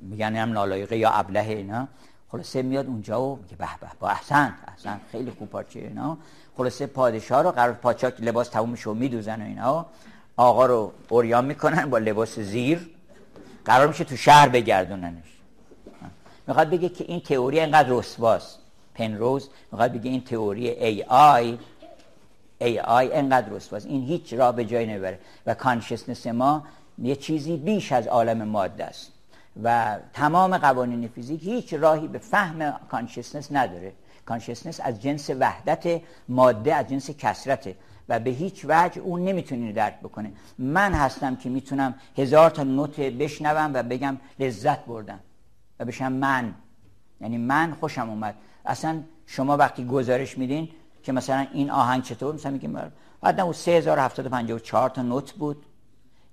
[0.00, 1.88] میگن هم نالایقه یا ابله اینا.
[2.28, 6.18] خلاصه میاد اونجا و میگه به به با احسن احسن خیلی خوب پارچه اینا.
[6.56, 9.86] خلاصه پادشاه رو قرار پاچاک لباس تموم شو میدوزن و اینا.
[10.36, 12.90] آقا رو اوریان می‌کنن با لباس زیر.
[13.64, 15.24] قرار میشه تو شهر بگردوننش.
[16.46, 18.58] می‌خواد بگه که این تئوری انقدر رسواست.
[18.94, 21.58] پنروز می‌خواد بگه این تئوری ای آی
[22.58, 23.86] ای آی انقدر رسواست.
[23.86, 25.18] این هیچ راه به جای نمی‌بره.
[25.46, 26.64] و consciousness ما
[26.98, 29.12] یه چیزی بیش از عالم ماده است.
[29.62, 33.92] و تمام قوانین فیزیک هیچ راهی به فهم consciousness نداره.
[34.26, 37.76] consciousness از جنس وحدت ماده از جنس کثرته
[38.12, 40.32] و به هیچ وجه اون نمی‌تونه درک بکنه.
[40.58, 45.20] من هستم که می‌تونم هزار تا نوت بشنوم و بگم لذت بردم
[45.80, 46.54] و بشم من.
[47.20, 48.34] یعنی من خوشم اومد.
[48.66, 50.68] اصلا شما وقتی گزارش میدین
[51.02, 52.78] که مثلا این آهنگ چطور؟ مثلا میگیم
[53.20, 55.66] بعد اون 3754 تا نوت بود.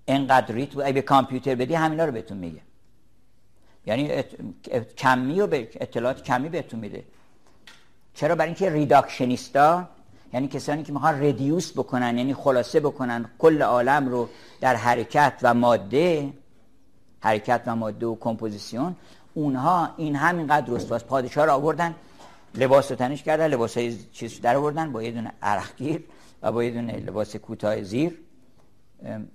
[0.05, 0.83] اینقدر ریت بود.
[0.83, 2.61] اگه به کامپیوتر بدی همینا رو بهتون میگه.
[3.85, 4.23] یعنی
[4.97, 7.03] کمی و اطلاعات کمی بهتون میده.
[8.13, 9.89] چرا؟ برای اینکه ریداکشنیستا
[10.33, 14.29] یعنی کسانی که می‌خوان ردیوس بکنن یعنی خلاصه بکنن کل عالم رو
[14.61, 16.33] در حرکت و ماده
[17.19, 18.95] حرکت و ماده و کمپوزیسیون
[19.33, 21.95] اونها این همینقدر رسواست پادشاه رو آوردن
[22.55, 26.03] لباس رو تنش کردن لباس های چیز در آوردن با یه دونه عرقگیر
[26.41, 28.17] و با یه دونه لباس کوتاه زیر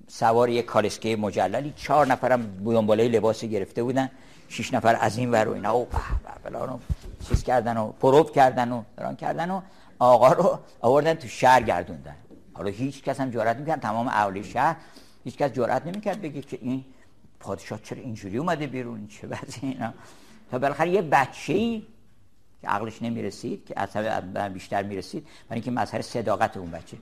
[0.09, 4.11] سوار یک کالسکه مجللی چهار نفرم دنباله لباس گرفته بودن
[4.49, 5.86] شش نفر از این ور و اینا و
[7.28, 9.61] چیز کردن و پروب کردن و دران کردن و
[10.05, 12.16] آقا رو آوردن تو شهر گردوندن.
[12.52, 13.80] حالا هیچ کس هم جرئت نمی‌کرد.
[13.80, 14.76] تمام اهالی شهر
[15.24, 16.84] هیچ کس جرئت نمی‌کرد بگه که این
[17.40, 19.94] پادشاه چرا اینجوری اومده بیرون چه وضعی اینا.
[20.50, 21.82] تا بالاخره یه بچه‌ای
[22.61, 26.96] که عقلش نمی‌رسید که اصلا بیشتر می‌رسید برای اینکه مظهر صداقت اون بچه.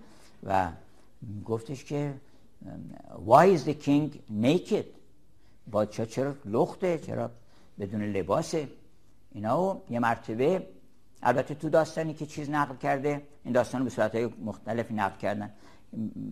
[0.46, 0.68] و
[1.44, 2.14] گفتش که
[3.26, 4.86] why is the king naked?
[5.72, 7.30] پادشاه چرا لخته؟ چرا
[7.80, 8.68] بدون لباسه؟
[9.32, 10.66] اینا و یه مرتبه
[11.22, 15.50] البته تو داستانی که چیز نقل کرده این داستان به صورت های مختلفی نقل کردن.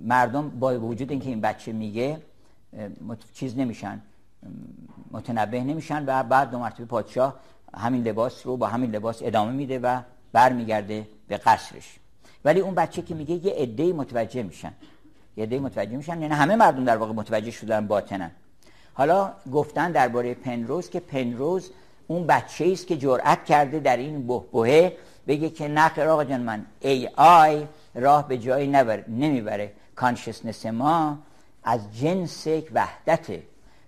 [0.04, 2.22] مردم با وجود اینکه این بچه میگه
[3.34, 4.02] چیز نمیشن
[5.10, 7.34] متنبه نمیشن و بعد دو مرتبه پادشاه
[7.74, 10.00] همین لباس رو با همین لباس ادامه میده و
[10.32, 11.98] برمیگرده به قصرش.
[12.44, 14.72] ولی اون بچه که میگه یه عده متوجه میشن.
[15.36, 18.30] یه عده متوجه میشن یعنی همه مردم در واقع متوجه شدن باطنن.
[18.94, 21.70] حالا گفتن درباره پنروز که پنروز
[22.10, 24.96] اون بچه است که جرأت کرده در این بهبهه
[25.26, 28.66] بگه که نخیر آقا جان من ای آی راه به جایی
[29.08, 29.72] نمی‌بره.
[29.96, 31.18] consciousness ما
[31.64, 33.26] از جنس وحدت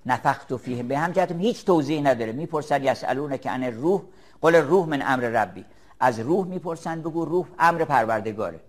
[0.06, 0.82] نفخت فیه.
[0.82, 2.32] به هم جهتم هیچ توضیح نداره.
[2.32, 4.02] می‌پرسن یسئلونک عن الروح؟
[4.40, 5.64] قل الروح من امر ربی.
[6.00, 8.60] از روح می‌پرسن بگو روح امر پروردگاره.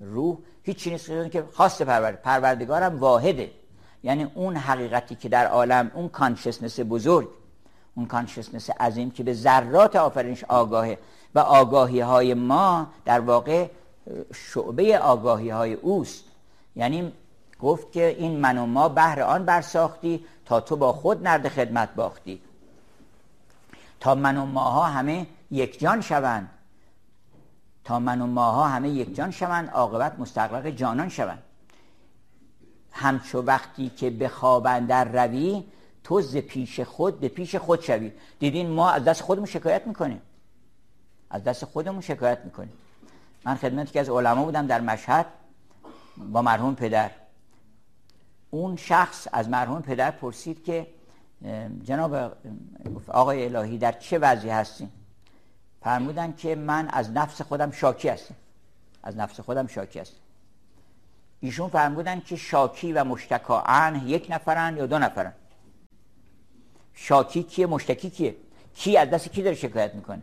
[0.00, 3.50] روح هیچ نیست که خاص پرورد پروردگارم واحده.
[4.02, 7.37] یعنی اون حقیقتی که در عالم اون consciousness بزرگ
[7.98, 10.98] اون consciousness عظیم که به ذرات آفرینش آگاهه.
[11.34, 13.68] و آگاهی های ما در واقع
[14.34, 16.24] شعبه آگاهی های اوست.
[16.76, 17.12] یعنی
[17.60, 21.94] گفت که این من و ما بهر آن برساختی تا تو با خود نرد خدمت
[21.94, 22.40] باختی.
[24.00, 26.50] تا من و ماها همه یک جان شوند.
[27.84, 31.42] تا من و ماها همه یک جان شوند عاقبت مستقرق جانان شوند.
[32.92, 35.64] همچو وقتی که به خواب اندر روی
[36.08, 40.22] تو ز پیش خود به پیش خود شوی دیدین ما از دست خودمون شکایت می‌کنیم.
[41.30, 42.72] از دست خودمون شکایت می‌کنیم.
[43.44, 45.26] من خدمتی که از علما بودم در مشهد
[46.32, 47.10] با مرحوم پدر.
[48.50, 50.86] اون شخص از مرحوم پدر پرسید که
[51.84, 52.36] جناب
[53.08, 54.92] آقای الهی در چه وضعی هستیم
[55.82, 58.34] فرمودن که من از نفس خودم شاکی هستم.
[59.02, 60.16] از نفس خودم شاکی هستم.
[61.40, 65.32] ایشون فرمودن که شاکی و مشتکا یک نفرن یا دو نفرن.
[67.00, 68.36] شاکی کیه مشتکی کیه؟
[68.74, 70.22] کی از دست کی داره شکایت می‌کنه؟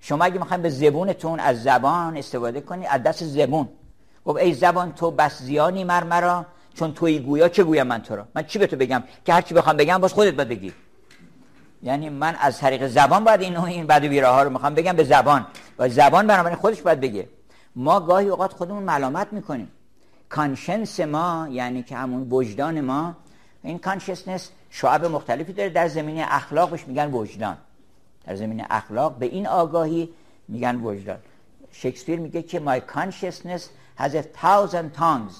[0.00, 3.68] شما اگه می‌خواین به زبونتون از زبان استفاده کنی از دست زبون.
[4.24, 8.16] گفت ای زبان تو بس زیانی مر مرا چون توی گویا چه گویم من تو
[8.16, 10.72] را؟ من چی به تو بگم؟ که هر چی بخوام بگم باز خودت باید بگی.
[11.82, 15.46] یعنی من از طریق زبان باید اینو این بعد ویراها رو می‌خوام بگم به زبان.
[15.78, 17.28] و زبان بنابراین خودش باید بگه.
[17.76, 19.68] ما گاهی اوقات خودمون ملامت می‌کنیم.
[20.28, 23.16] کانشنس ما یعنی که همون وجدان ما
[23.62, 27.56] این کانشنس شعب مختلفی داره در زمینه اخلاق بهش میگن وجدان.
[28.24, 30.08] در زمینه اخلاق به این آگاهی
[30.48, 31.18] میگن وجدان.
[31.72, 33.62] شکسپیر میگه که my consciousness
[33.98, 35.34] has a thousand tongues.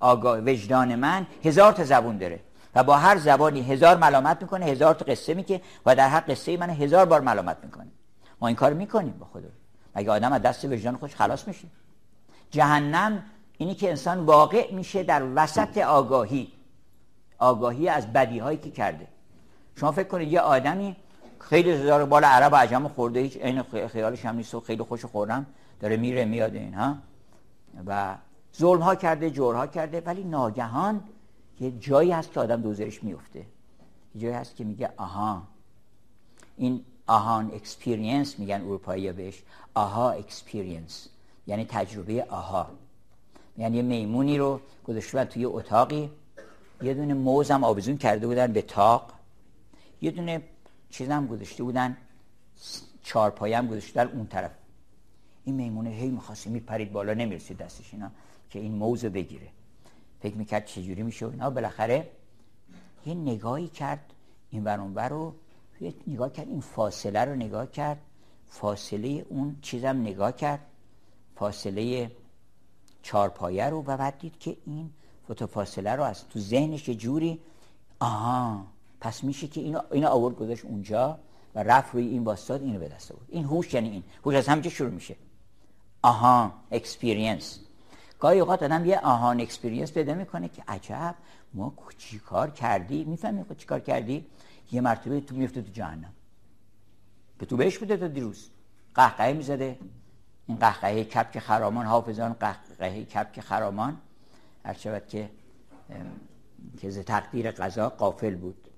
[0.00, 2.40] آگاه وجدان من هزار تا زبون داره.
[2.74, 6.56] و با هر زبانی هزار ملامت می‌کنه هزار تا قصه میگه و در هر قصه
[6.56, 7.86] من هزار بار ملامت می‌کنه.
[8.40, 9.48] ما این کار می‌کنیم با خدا.
[9.94, 11.68] مگه آدم از دست وجدان خودش خلاص میشه؟
[12.50, 13.22] جهنم
[13.58, 16.52] اینی که انسان واقع میشه در وسط آگاهی.
[17.40, 19.06] آگاهی از بدی هایی که کرده.
[19.76, 20.96] شما فکر کنید یه آدمی
[21.38, 25.04] خیلی هزار مال عرب و عجم خورده هیچ عین خیالش هم نیست و خیلی خوش
[25.04, 25.46] خوردم
[25.80, 26.96] داره میره میاد این ها؟
[27.86, 28.16] و
[28.56, 31.00] ظلم ها کرده جورها کرده ولی ناگهان
[31.60, 33.38] یه جایی هست که آدم دوزاریش میفته.
[34.14, 35.42] یه جایی هست که میگه آها.
[36.56, 39.42] این aha experience میگن اروپایی بهش.
[39.74, 41.08] aha experience
[41.46, 42.66] یعنی تجربه آها.
[43.58, 46.10] یعنی یه میمونی رو گذاشته توی اتاقی
[46.82, 49.12] یه دونه موز هم آویزون کرده بودن به طاق.
[50.02, 50.42] یه دونه
[50.90, 51.96] چیز هم گذاشته بودن
[53.02, 54.50] چارپایه هم گذاشته اون طرف.
[55.44, 58.10] این میمونه هی می‌خواسته میپرید بالا نمی‌رسید دستش اینا
[58.50, 59.48] که این موز بگیره.
[60.20, 61.50] فکر می‌کرد چجوری میشه اینا.
[61.50, 62.10] بالاخره
[63.06, 64.12] یه نگاهی کرد
[64.50, 65.34] این ور رو
[65.80, 67.98] یه نگاه کرد این فاصله رو نگاه کرد.
[68.46, 70.60] فاصله اون چیزم نگاه کرد.
[71.36, 72.10] فاصله
[73.02, 74.90] چارپایه رو و بعد دید که این
[75.30, 77.40] فوتو فاصله رو از تو ذهنش یه جوری
[78.00, 78.66] آها
[79.00, 81.18] پس میشه که اینو اینو آورد گذاشت اونجا
[81.54, 84.02] و رفت روی این وایستاد اینو به دست بود این هوش یعنی این.
[84.24, 85.16] هوش از همینجا شروع میشه.
[86.02, 87.60] aha experience
[88.18, 91.14] گاهی اوقات آدم یه aha experience پیدا می‌کنه که عجب
[91.54, 94.26] ما چی کار کردی؟ می‌فهمی چی کار کردی؟
[94.72, 96.12] یه مرتبه تو میفته تو جهنم.
[97.38, 98.50] به تو بهش بوده تا دیروز.
[98.94, 99.78] قهقهه می‌زده.
[100.46, 103.98] این قهقهه کپک خرامان حافظان قهقهه کپک خرامان.
[104.64, 105.30] هر شود که
[106.80, 108.68] که ز تقدیر قضا قافل بود.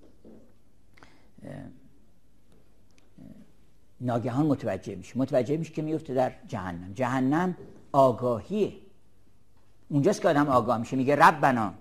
[4.00, 5.18] ناگهان متوجه میشه.
[5.18, 6.92] متوجه میشه که میفته در جهنم.
[6.92, 7.56] جهنم
[7.92, 8.72] آگاهیه
[9.88, 10.96] اونجاست که آدم آگاه میشه.
[10.96, 11.74] میگه ربنا.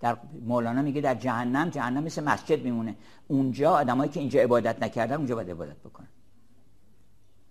[0.00, 2.96] در مولانا میگه در جهنم جهنم مثل مسجد میمونه.
[3.28, 6.08] اونجا آدمایی که اینجا عبادت نکردن اونجا باید عبادت بکنن.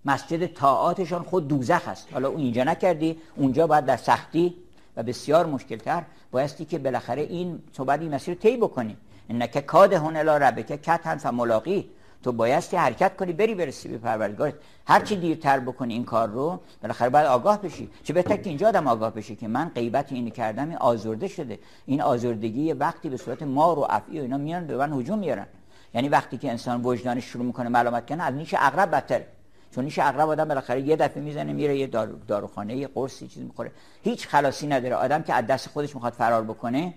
[0.05, 2.13] مسجد طاعاتشان خود دوزخ است.
[2.13, 4.55] حالا اون اینجا نکردی اونجا باید در سختی
[4.97, 8.97] و بسیار مشکلتر بایستی که بالاخره این تو این مسیر رو طی بکنی.
[9.29, 11.89] انک کاد هون الا ربک کتن فملاقی.
[12.23, 14.53] تو بایستی حرکت کنی بری برسی به پروردگارت.
[14.87, 17.89] هر چی دیرتر بکنی این کار رو بالاخره باید آگاه بشی.
[18.03, 21.59] چه بهتر که اینجا آدم آگاه بشی که من غیبت اینو کردم این آزرده شده.
[21.85, 25.45] این آزردگی وقتی به صورت مار و افعی و اینا میان به من هجوم میارن.
[25.93, 29.27] یعنی وقتی که انسان وجدانش شروع می‌کنه ملامت کنه از نیش اغرب بدتره.
[29.75, 33.45] چون نیش اغرب آدم بالاخره یه دفعه می‌زنه میره یه دارو داروخانه یه قرصی چیزی
[33.45, 33.71] می‌خوره.
[34.03, 34.95] هیچ خلاصی نداره.
[34.95, 36.93] آدم که از دست خودش می‌خواد فرار بکنه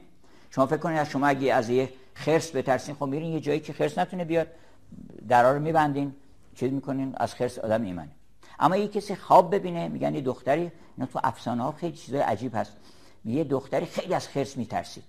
[0.51, 3.73] شما فکر کنید از شما اگه از یه خرس بترسین خب میرین یه جایی که
[3.73, 4.47] خرس نتونه بیاد
[5.29, 6.15] درا رو میبندین
[6.55, 8.11] چیز می‌کنین از خرس آدم ایمنه
[8.59, 12.55] اما یه کسی خواب ببینه میگن یه دختری اینا تو افسانه ها خیلی چیزای عجیب
[12.55, 12.73] هست.
[13.25, 15.05] یه دختری خیلی از خرس میترسید.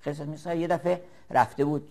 [0.00, 1.88] خرس مثلا یه دفعه رفته بود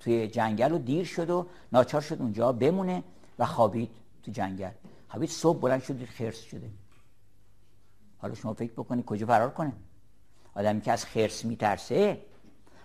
[0.00, 3.02] توی جنگل و دیر شد و ناچار شد اونجا بمونه
[3.38, 3.90] و خوابید.
[4.22, 4.70] تو جنگل.
[5.08, 6.70] خوابید صبح بلند شد خرس شده
[8.18, 9.72] حالا شما فکر بکنید کجا فرار کنه؟
[10.54, 12.20] آدمی که از خرس میترسه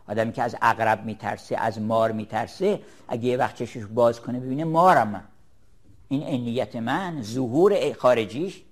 [0.08, 4.64] آدمی که از اقرب میترسه از مار میترسه اگه یه وقت چشش باز کنه ببینه
[4.64, 5.24] مارم.
[6.08, 8.64] این انیت من ظهور خارجیش.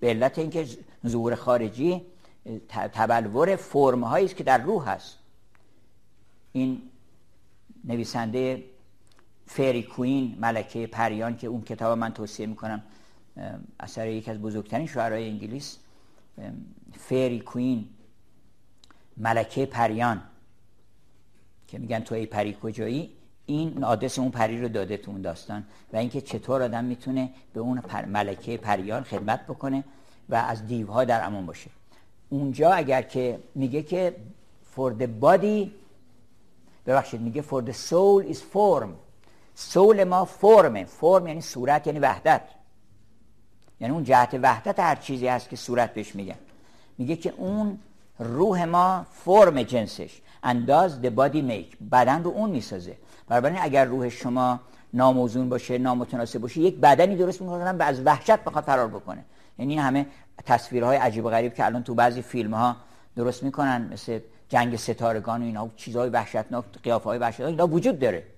[0.00, 0.66] به علت اینکه
[1.06, 2.02] ظهور خارجی
[2.68, 5.18] تبلور فرم است که در روح هست.
[6.52, 6.82] این
[7.84, 8.64] نویسنده
[9.46, 12.82] فری کوین ملکه پریان که اون کتاب من توصیه می‌کنم
[13.80, 15.78] اثر یکی از بزرگترین شعرهای انگلیس.
[16.98, 17.88] فری کوین
[19.16, 20.22] ملکه پریان
[21.68, 23.10] که میگن تو ای پری کجایی؟
[23.46, 27.60] این آدرس اون پری رو داده تو اون داستان و اینکه چطور آدم می‌تونه به
[27.60, 29.84] اون پر ملکه پریان خدمت بکنه
[30.28, 31.70] و از دیوها در امان باشه.
[32.28, 34.16] اونجا اگر که میگه که
[34.76, 35.68] for the body
[36.86, 38.90] ببخشید میگه for the soul is form.
[39.58, 40.84] سول ما فرمه.
[40.84, 42.42] فرم یعنی صورت یعنی وحدت.
[43.80, 46.34] یعنی اون جهت وحدت هر چیزی هست که صورت بهش میگن
[46.98, 47.78] میگه که اون
[48.18, 50.20] روح ما فرم جنسش.
[50.42, 51.76] انداز the body make.
[51.92, 52.96] بدن رو اون می‌سازه.
[53.28, 54.60] بنابراین اگر روح شما
[54.92, 59.24] ناموزون باشه نامتناسب باشه یک بدنی درست می‌کنن به از وحشت بخواد فرار بکنه.
[59.58, 60.06] یعنی این همه
[60.44, 62.76] تصویرهای عجیب و غریب که الان تو بعضی فیلم ها
[63.16, 68.35] درست می‌کنن مثل جنگ ستارگان و اینا چیزهای وحشتناک قیافه های وحشتناک اینا وجود داره.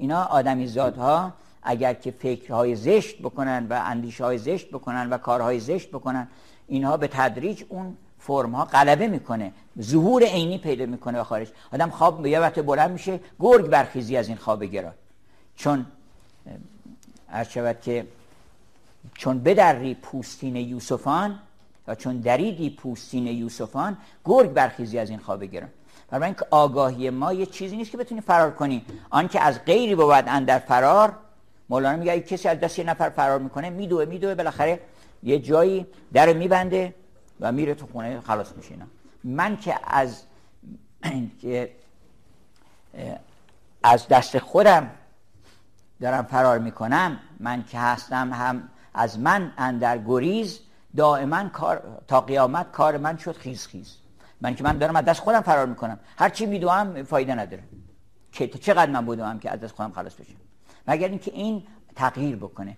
[0.00, 1.32] اینا آدمی زادها
[1.62, 6.28] اگر که فکرهای زشت بکنن و اندیشه های زشت بکنن و کارهای زشت بکنن
[6.66, 9.52] اینها به تدریج اون فرم ها غلبه می‌کنه.
[9.80, 11.48] ظهور عینی پیدا می‌کنه به خارج.
[11.72, 14.92] آدم خواب یه وقت بلند میشه گرگ برخیزی از این خواب گرا.
[15.56, 15.86] چون
[17.32, 18.06] عرض شود که
[19.14, 21.38] چون بدری پوستین یوسفان
[21.88, 25.68] یا چون دریدی پوستین یوسفان گرگ برخیزی از این خواب گران
[26.10, 28.84] برای اینکه آگاهی ما یه چیزی نیست که بتونی فرار کنی.
[29.10, 31.16] آنکه از غیری بود اندر فرار
[31.68, 34.80] مولانا میگه کسی از دست یه نفر فرار می‌کنه میدوه میدوه بالاخره
[35.22, 36.94] یه جایی در میبنده
[37.40, 38.74] و میره تو خونه خلاص میشه
[39.24, 40.22] من که از
[41.42, 41.70] که
[43.82, 44.90] از دست خودم
[46.00, 50.60] دارم فرار می‌کنم من که هستم هم از من اندر گریز
[50.96, 53.96] دائما کار تا قیامت کار من شد خیز خیز
[54.40, 55.98] من که من دارم از دست خودم فرار می‌کنم.
[56.18, 57.62] هر چی میدوام فایده نداره.
[58.32, 60.34] که چقدر من بودم که از دست خودم خلاص بشم
[60.88, 61.62] مگر اینکه این
[61.96, 62.76] تغییر بکنه.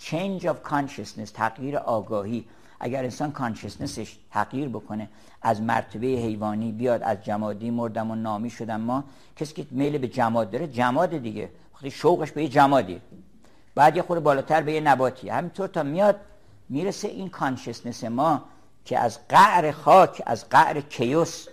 [0.00, 2.44] Change of consciousness تغییر آگاهی.
[2.80, 5.08] اگر انسان کانشسنسش تغییر بکنه
[5.42, 9.04] از مرتبه حیوانی بیاد از جمادی مردم و نامی شدم ما
[9.36, 11.50] کسی که میل به جماد داره جماد دیگه.
[11.74, 13.00] وقتی شوقش به یه جمادی.
[13.74, 15.28] بعد یه خورده بالاتر به یه نباتی.
[15.28, 16.16] همینطور تا میاد
[16.68, 18.44] می‌رسه این کانشسنس ما
[18.86, 21.46] که از قعر خاک از قعر کیوس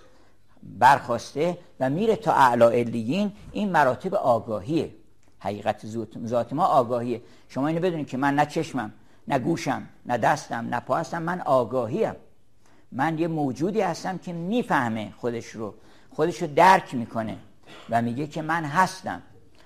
[0.63, 4.91] برخواسته و میره تا علیین این مراتب آگاهیه.
[5.39, 5.85] حقیقت
[6.25, 7.21] ذات ما آگاهیه.
[7.49, 8.93] شما اینو بدونید که من نه چشمم
[9.27, 12.13] نه گوشم نه دستم نه پا هستم من آگاهیم.
[12.91, 15.73] من یه موجودی هستم که می‌فهمه خودش رو.
[16.11, 17.37] خودش رو درک می‌کنه
[17.89, 19.21] و میگه که من هستم.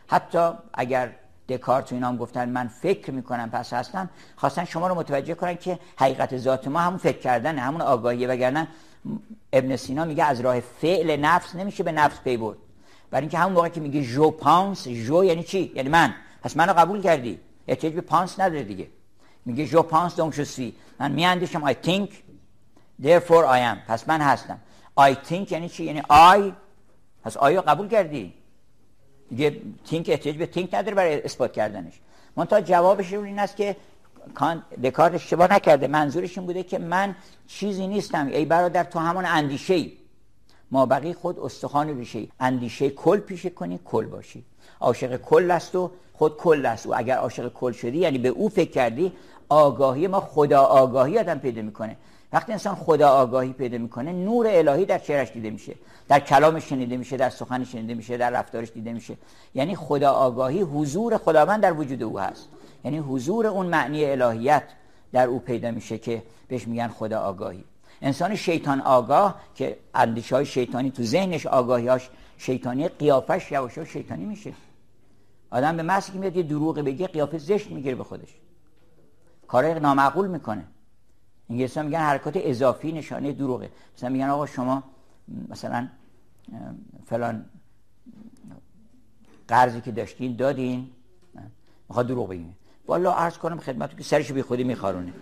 [0.07, 1.15] حتی اگر
[1.49, 5.55] دکارت و اینا هم گفتن من فکر می‌کنم پس هستم خواستن شما رو متوجه کنن
[5.55, 8.27] که حقیقت ذات ما همون فکر کردن همون آگاهیه.
[8.27, 8.67] وگرنه
[9.53, 12.57] ابن سینا میگه از راه فعل نفس نمیشه به نفس پی برد.
[13.11, 16.13] برای اینکه همون موقع که میگه je pense, je یعنی چی؟ یعنی من.
[16.41, 17.39] پس منو قبول کردی.
[17.67, 18.87] احتیاج به pense نداره دیگه.
[19.45, 22.09] میگه je pense donc je من میاندیشم I think
[23.03, 23.77] therefore I am.
[23.87, 24.59] پس من هستم.
[24.99, 26.53] I think یعنی چی؟ یعنی I.
[27.23, 28.33] پس آیا قبول کردی؟
[29.29, 31.93] دیگه تینک احتیاج به تینک نداره برای اثبات کردنش.
[32.35, 33.75] من تا جوابش این است که
[34.83, 35.87] دکارت اشتباه نکرده.
[35.87, 37.15] منظورش این بوده که من
[37.47, 38.27] چیزی نیستم.
[38.27, 39.91] ای برادر تو همون اندیشه ای
[40.71, 44.43] ما بقی خود استخوان ریشه اندیشه کل پیشه کنی کل باشی.
[44.79, 46.85] عاشق کل است و خود کل است.
[46.85, 49.13] و اگر عاشق کل شدی یعنی به او فکر کردی
[49.49, 51.97] آگاهی ما خدا آگاهی آدم پیدا می‌کنه.
[52.33, 55.75] وقتی انسان خدا آگاهی پیدا می‌کنه نور الهی در چهرش دیده میشه
[56.07, 59.17] در کلامش شنیده میشه در سخنش شنیده میشه در رفتارش دیده میشه.
[59.55, 62.47] یعنی خدا آگاهی حضور خداوند در وجود او هست.
[62.83, 64.63] یعنی حضور اون معنی الهیت
[65.11, 67.63] در او پیدا میشه که بهش میگن خدا آگاهی.
[68.01, 74.53] انسان شیطان آگاه که اندیشه های شیطانی تو ذهنش آگاهیاش شیطانی قیافش یواش شیطانی میشه.
[75.49, 78.29] آدم به محضی که میاد یه دروغ بگه قیافه زشت می‌گیره به خودش.
[79.47, 80.63] کارهای نامعقول می‌کنه.
[81.49, 83.69] انگلیسی میگن حرکات اضافی نشانه دروغه.
[83.97, 84.83] مثلا میگن آقا شما
[85.49, 85.87] مثلا
[87.05, 87.45] فلان
[89.47, 90.89] قرضی که داشتین دادین.
[91.89, 92.55] می‌خواد دروغ بگیم
[92.87, 95.13] والا عرض کنم خدمتتون که سرش بی خودی میخارونه.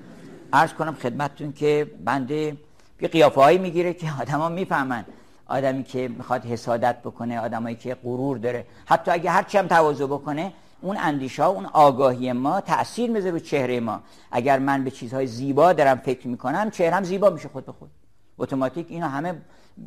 [0.54, 2.58] عرض کنم خدمتتون که بنده
[3.02, 5.06] یه قیافه هایی می‌گیره که آدما می‌فهمن.
[5.48, 8.66] آدمی که می‌خواد حسادت بکنه آدمایی که غرور داره.
[8.86, 10.54] حتی اگه هرچی هم تواضع بکنه
[10.86, 14.02] اون اندیشه ها اون آگاهی ما تاثیر می‌ذاره رو چهره ما.
[14.32, 17.90] اگر من به چیزهای زیبا دارم فکر می‌کنم چهرم زیبا میشه خود به خود.
[18.38, 19.42] اتوماتیک اینا همه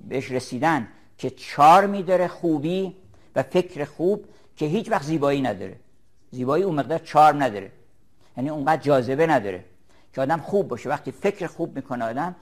[0.08, 0.88] بهش رسیدن
[1.18, 2.96] که چار میداره خوبی
[3.36, 4.24] و فکر خوب
[4.56, 5.76] که هیچ وقت زیبایی نداره.
[6.30, 7.72] زیبایی اون مقدار چار نداره.
[8.36, 9.64] یعنی اونقدر جاذبه نداره
[10.14, 10.88] که آدم خوب باشه.
[10.88, 12.36] وقتی فکر خوب می‌کنه آدم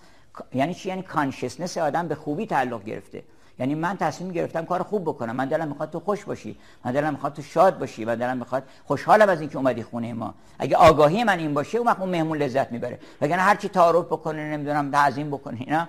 [0.54, 3.22] یعنی چی؟ یعنی کانشسنس آدم به خوبی تعلق گرفته.
[3.58, 5.36] یعنی من تصمیم گرفتم کار خوب بکنم.
[5.36, 6.56] من دلم می‌خواد تو خوش باشی.
[6.84, 8.04] من دلم می‌خواد تو شاد باشی.
[8.04, 10.34] من دلم می‌خواد خوشحالم از اینکه اومدی خونه ما.
[10.58, 12.98] اگه آگاهی من این باشه اون وقت اون مهمون لذت می‌بره.
[13.20, 15.88] وگرنه هر چی تعارف بکنه نمی‌دونم تعظیم بکنه اینا.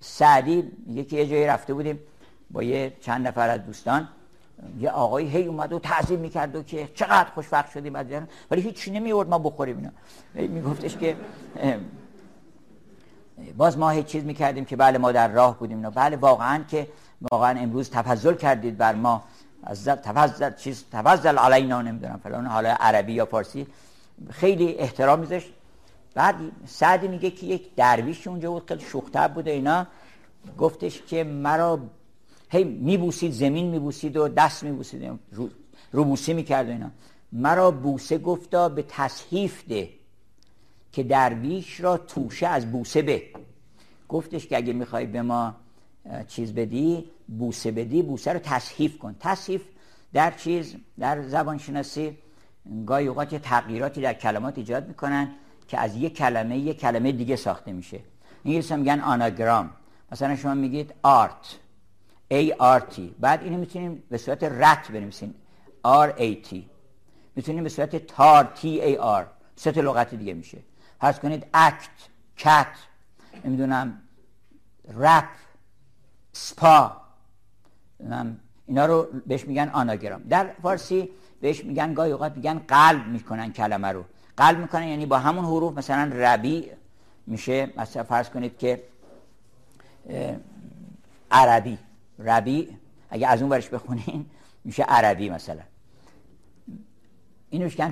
[0.00, 1.98] سعدی یکی یه جایی رفته بودیم
[2.50, 4.08] با یه چند نفر از دوستان.
[4.80, 8.06] یه آقایی هی اومد و تعظیم می‌کرد و که چقدر خوشبخت شدیم از
[8.50, 11.16] ولی هیچ چی نمیورد ما بخوریم اینا میگفتش که
[13.56, 15.80] باز ما هیچ چیز می‌کردیم که بله ما در راه بودیم.
[15.80, 16.88] نه بله واقعا که
[17.32, 19.24] واقعا امروز تفضل کردید بر ما.
[19.62, 23.66] از تفضل چیز تفضل علینا نمی‌دونم فلان حالا عربی یا فارسی.
[24.30, 25.48] خیلی احترام میذاشت.
[26.14, 26.34] بعد
[26.66, 29.86] سعدی میگه که یک درویش اونجا بود خیلی شوختر بوده اینا.
[30.58, 31.80] گفتش که مرا
[32.50, 35.18] هی میبوسید زمین میبوسید و دست میبوسید.
[35.32, 35.48] رو,
[35.92, 36.90] رو بوسه می‌کرد اینا.
[37.32, 39.97] مرا بوسه گفتا به تصحیف ده.
[40.98, 43.22] که درویش را توشه از بوسه به.
[44.08, 45.54] گفتش که اگه می‌خوای به ما
[46.28, 49.16] چیز بدی بوسه بدی بوسه رو تصحیف کن.
[49.20, 49.62] تصحیف
[50.12, 52.18] در چیز؟ در زبان شناسی
[52.86, 55.30] گاهی اوقات تغییراتی در کلمات ایجاد می‌کنن
[55.68, 58.00] که از یک کلمه یک کلمه دیگه ساخته میشه.
[58.44, 59.70] انگلیسی میگن آناگرام.
[60.12, 61.58] مثلا شما میگید آرت.
[62.30, 63.00] R T.
[63.20, 65.34] بعد اینو می‌تونیم به صورت رت بنویسین
[65.84, 66.56] R A T
[67.36, 69.24] می‌تونیم به صورت تار T A R
[69.56, 70.58] سه لغت دیگه میشه.
[71.00, 71.88] فرض کنید اکت
[72.36, 72.66] کت
[73.44, 74.02] نمی‌دونم
[74.94, 75.28] رپ
[76.32, 76.96] سپا
[78.66, 80.22] اینا رو بهش میگن آناگرام.
[80.22, 81.08] در فارسی
[81.40, 84.04] بهش میگن گاهی اوقات میگن قلب می‌کنن کلمه رو.
[84.36, 86.70] قلب می‌کنن یعنی با همون حروف مثلا ربی
[87.26, 87.72] میشه.
[87.76, 88.84] مثلا فرض کنید که
[91.30, 91.78] عربی.
[92.18, 92.78] ربی
[93.10, 94.26] اگه از اون برش بخونین
[94.64, 95.62] میشه عربی مثلا.
[97.50, 97.90] اینو میگن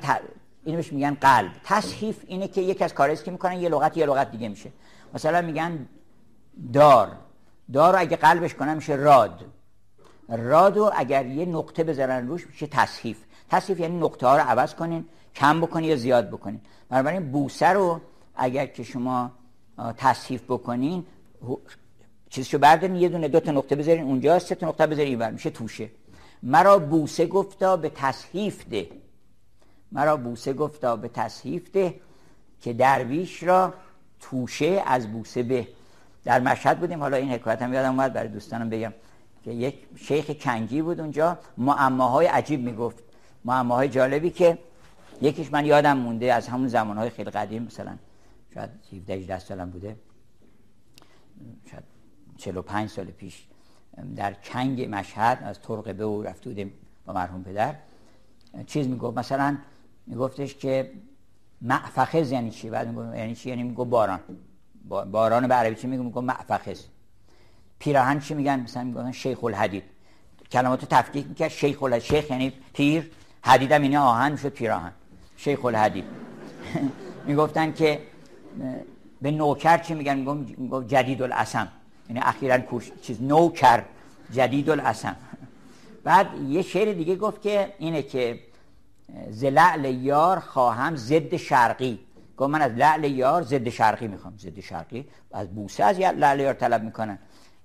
[0.67, 1.51] اینو بهش میگن قلب.
[1.65, 4.71] تصحیف اینه که یکی از کارهایی که می‌کنن یه لغت یه لغت دیگه میشه.
[5.15, 5.87] مثلا میگن
[6.73, 7.13] دار.
[7.73, 9.45] دار رو اگه قلبش کنن میشه راد.
[10.29, 13.19] راد رو اگر یه نقطه بذارن روش میشه تصحیف
[13.51, 16.61] تصحیف یعنی نقطه ها رو عوض کنین کم بکنین یا زیاد بکنین.
[16.89, 18.01] بنابراین بوسه رو
[18.37, 19.31] اگر که شما
[19.97, 21.07] تصحیف بکنین
[22.31, 25.31] چیزشو بردارین یه دونه دو تا نقطه بذارین اونجا سه تا نقطه بذارین اینور.
[25.31, 25.91] میشه توشه.
[26.43, 28.87] مرا بوسه گفتا به تصحیف ده.
[29.93, 32.01] مرا بوسه گفتا به تصحیف ده
[32.61, 33.75] که درویش را
[34.21, 35.69] توشه از بوسه به.
[36.25, 38.93] در مشهد بودیم حالا این حکایت هم یادم اومد برای دوستانم بگم
[39.45, 43.05] که یک شیخ کنگی بود اونجا معماهای عجیب می‌گفت.
[43.45, 44.59] معماهای جالبی که
[45.23, 47.97] یکیش من یادم مونده از همون زمانهای خیلی قدیم مثلا
[48.55, 49.97] شاید 17 18 سالم بوده.
[51.71, 51.85] شاید
[52.37, 53.47] 45 سال پیش
[54.17, 56.71] در کنگ مشهد از طرق به او رفته
[57.07, 57.75] با مرحوم پدر.
[58.67, 59.57] چیز می‌گفت؟ مثلا
[60.07, 60.91] میگفتش که
[61.63, 64.21] معفخز یعنی چی؟ بعد می‌گفت یعنی چی؟ یعنی می‌گفت باران.
[64.89, 66.81] باران به عربی چی میگه؟ می‌گفت معفخز.
[67.79, 69.83] پیراهن چی میگن؟ مثلا میگن شیخ الحدید
[70.53, 71.49] کلمات تفکیک می‌کرد.
[71.49, 73.11] شیخ الحدید شیخ یعنی پیر.
[73.43, 74.93] حدیدم اینه آهن می‌شد پیراهن.
[75.37, 76.05] شیخ الحدید
[77.27, 78.01] می‌گفتن که
[79.23, 81.69] به نوکر چی میگن؟ میگم جدید الاسم
[82.09, 82.59] یعنی اخیرا
[83.03, 83.83] چیز نوکر.
[84.33, 85.17] جدید الاسم
[86.05, 88.39] بعد یه شعر دیگه گفت که اینه که
[89.31, 91.99] ز لعل یار خواهم ضد شرقی.
[92.37, 94.35] گفت من از لعل یار ضد شرقی می‌خوام.
[94.39, 95.09] ضد شرقی.
[95.33, 97.19] از بوسه از لعل یار طلب می‌کنن.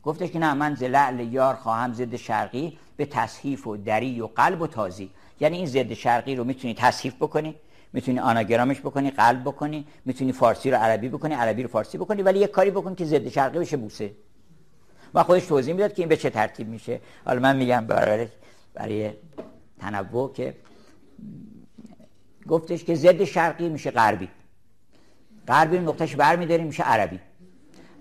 [0.04, 4.28] گفتش که نه من ز لعل یار خواهم ضد شرقی به تصحیف و دری و
[4.28, 5.12] قلب و تازی.
[5.40, 7.56] یعنی این ضد شرقی رو می‌تونی تصحیف بکنی
[7.94, 12.40] می‌تونی آناگرامش بکنی قلب بکنی می‌تونی فارسی رو عربی بکنی عربی رو فارسی بکنی ولی
[12.40, 14.12] یه کاری بکن که ضد شرقی بشه بوسه.
[15.14, 17.00] و خودش توضیح می‌داد که این به چه ترتیب میشه.
[17.26, 18.28] حالا من میگم برای
[18.74, 19.12] برای
[19.80, 20.56] تنوع که
[22.48, 24.30] گفتش که ضد شرقی میشه غربی.
[25.48, 27.20] غربی رو نقطهش برمیداریم میشه عربی.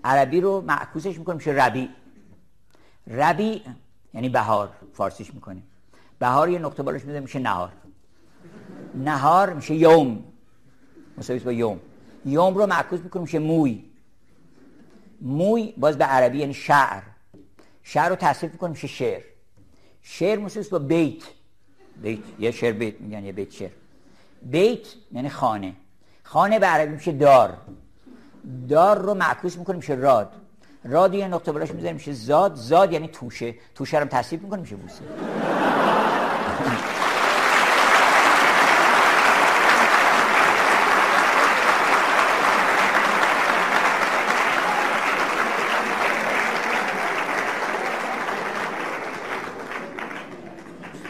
[0.03, 1.89] عربی رو معکوسش می‌کنیم میشه ربی
[3.07, 3.61] ربی
[4.13, 5.63] یعنی بهار فارسیش می‌کنیم.
[6.19, 7.71] بهار یه نقطه بالاش می‌ذاریم میشه نهار.
[8.95, 10.23] نهار میشه یوم.
[11.17, 11.79] مساوی با یوم.
[12.25, 13.83] یوم رو معکوس می‌کنیم میشه موی.
[15.21, 17.01] موی باز به عربی یعنی شعر.
[17.83, 19.21] شعر رو تصریف می‌کنیم میشه شعر.
[20.01, 21.23] شعر مساوی با بیت.
[22.01, 23.69] بیت یه شعر بیت میگن یه بیت شعر.
[24.41, 25.73] بیت یعنی خانه.
[26.23, 27.57] خانه به عربی میشه دار.
[28.69, 30.31] دار رو معکوس می‌کنیم میشه راد.
[30.83, 32.55] راد یه نقطه بلاش می‌ذاریم میشه زاد.
[32.55, 33.55] زاد یعنی توشه.
[33.75, 35.01] توشه رو تصریف می‌کنیم میشه بوسه.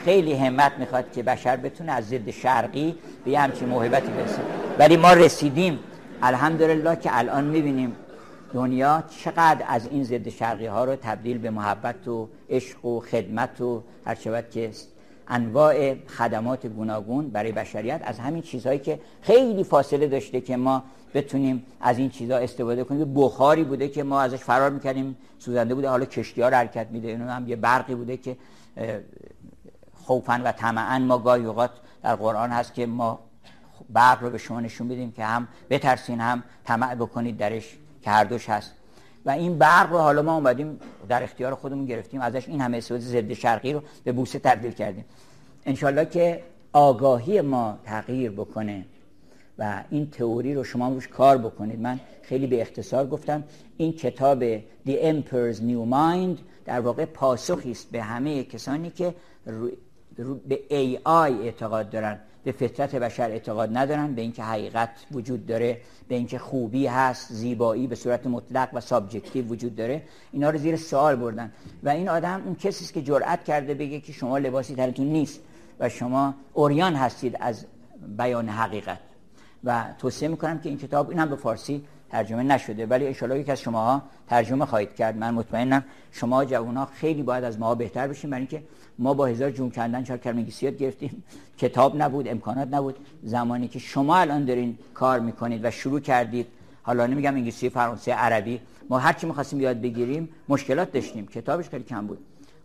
[0.05, 2.95] خیلی همت می‌خواد که بشر بتونه از ضد شرقی
[3.25, 4.41] به همچین موهبتی برسه.
[4.79, 5.79] ولی ما رسیدیم.
[6.21, 7.95] الحمدلله که الان می‌بینیم
[8.53, 13.61] دنیا چقدر از این ضد شرقی ها رو تبدیل به محبت و عشق و خدمت
[13.61, 14.71] و هر شود که
[15.27, 20.83] انواع خدمات گوناگون برای بشریت از همین چیزهایی که خیلی فاصله داشته که ما
[21.13, 23.13] بتونیم از این چیزها استفاده کنیم.
[23.13, 27.07] بخاری بوده که ما ازش فرار می‌کردیم سوزنده بوده حالا کشتی ها رو حرکت میده.
[27.07, 28.37] اینو هم یه برقی بوده که
[30.03, 31.71] خوفن و طمعا ما گاهی اوقات
[32.03, 33.19] در قرآن هست که ما
[33.89, 38.23] برق رو به شما نشون بدیم که هم بترسین هم طمع بکنید درش که هر
[38.23, 38.73] دوش هست.
[39.25, 40.79] و این برق رو حالا ما اومدیم
[41.09, 42.21] در اختیار خودمون گرفتیم.
[42.21, 45.05] ازش این همه استفاده ضد شرقی رو به بوسه تبدیل کردیم.
[45.65, 48.85] انشالله که آگاهی ما تغییر بکنه
[49.57, 51.79] و این تئوری رو شما روش کار بکنید.
[51.79, 53.43] من خیلی به اختصار گفتم.
[53.77, 59.15] این کتاب The Emperor's New Mind در واقع پاسخی است به همه کسانی که
[60.47, 66.15] به AI اعتقاد دارن به فطرت بشر اعتقاد ندارن به اینکه حقیقت وجود داره به
[66.15, 70.01] اینکه خوبی هست زیبایی به صورت مطلق و subjective وجود داره.
[70.31, 71.51] اینا رو زیر سوال بردن.
[71.83, 75.39] و این آدم اون کسی است که جرأت کرده بگه که شما لباسی تنتون نیست
[75.79, 77.65] و شما عریان هستید از
[78.17, 78.99] بیان حقیقت.
[79.63, 83.61] و توصیه می‌کنم که این کتاب اینم به فارسی ترجمه نشده ولی ان یکی از
[83.61, 85.17] شماها ترجمه خواهید کرد.
[85.17, 88.63] من مطمئنم شما جوونا خیلی باید از ما بهتر بشین برای اینکه
[88.99, 90.43] ما با هزار جون کندن چهار کلمه
[90.79, 91.23] گرفتیم.
[91.57, 92.95] کتاب نبود امکانات نبود.
[93.23, 96.47] زمانی که شما الان دارین کار می‌کنید و شروع کردید
[96.83, 101.27] حالا نمیگم انگلیسی فرانسه عربی ما هر چی می‌خواستیم یاد بگیریم مشکلات داشتیم.
[101.27, 102.17] کتابش خیلی کم بود.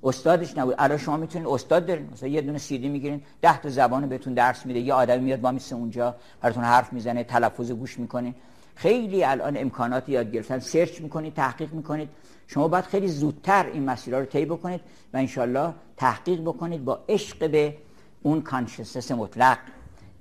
[0.05, 0.74] استادش نبود.
[0.78, 2.09] الان شما می‌تونید استاد دارین.
[2.12, 4.81] مثلا یه دونه سی دی می‌گیرین 10 تا زبان بهتون درس میده.
[4.81, 8.35] یه آدمی میاد با میسه اونجا براتون حرف می‌زنه تلفظ گوش می‌کنین.
[8.74, 10.59] خیلی الان امکانات یاد گرفتن.
[10.59, 12.09] search می‌کنید تحقیق می‌کنید.
[12.47, 14.81] شما باید خیلی زودتر این مسیرها رو طی بکنید
[15.12, 17.77] و انشالله تحقیق بکنید با عشق به
[18.23, 19.59] اون consciousness مطلق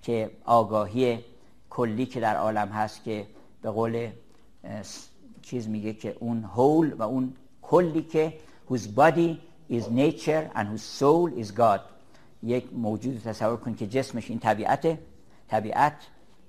[0.01, 1.19] که آگاهی
[1.69, 3.27] کلی که در عالم هست که
[3.61, 4.09] به قول
[5.41, 8.33] چیز میگه که اون whole و اون کلی که
[8.69, 9.39] whose body
[9.69, 11.79] is nature and whose soul is God.
[12.43, 14.97] یک موجود تصور کن که جسمش این طبیعت
[15.47, 15.93] طبیعت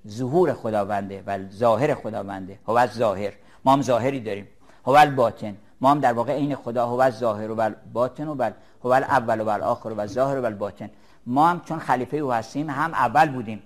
[0.07, 2.59] ظهور خداونده و ظاهر خداونده.
[2.67, 3.33] هو ظاهر.
[3.65, 4.47] ما هم ظاهری داریم.
[4.85, 5.57] هو باطن.
[5.81, 8.51] ما هم در واقع این خدا هو ظاهر و باطن و بل
[8.83, 10.89] هو اول و آخر و ظاهر و باطن
[11.25, 13.63] ما هم چون خلیفه او هستیم هم اول بودیم.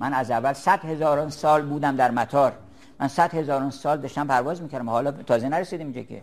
[0.00, 2.52] من از اول صد هزاران سال بودم در مطار.
[3.00, 4.90] من صد هزاران سال داشتم پرواز می‌کردم.
[4.90, 6.22] حالا تازه نرسیدیم اینجا که.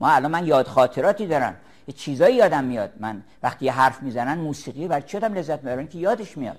[0.00, 1.56] ما الان من یاد خاطراتی دارم.
[1.88, 2.90] یه چیزایی یادم میاد.
[3.00, 6.56] من وقتی یه حرف می‌زنن موسیقی برای چی لذت می‌برم؟ که یادش میاد.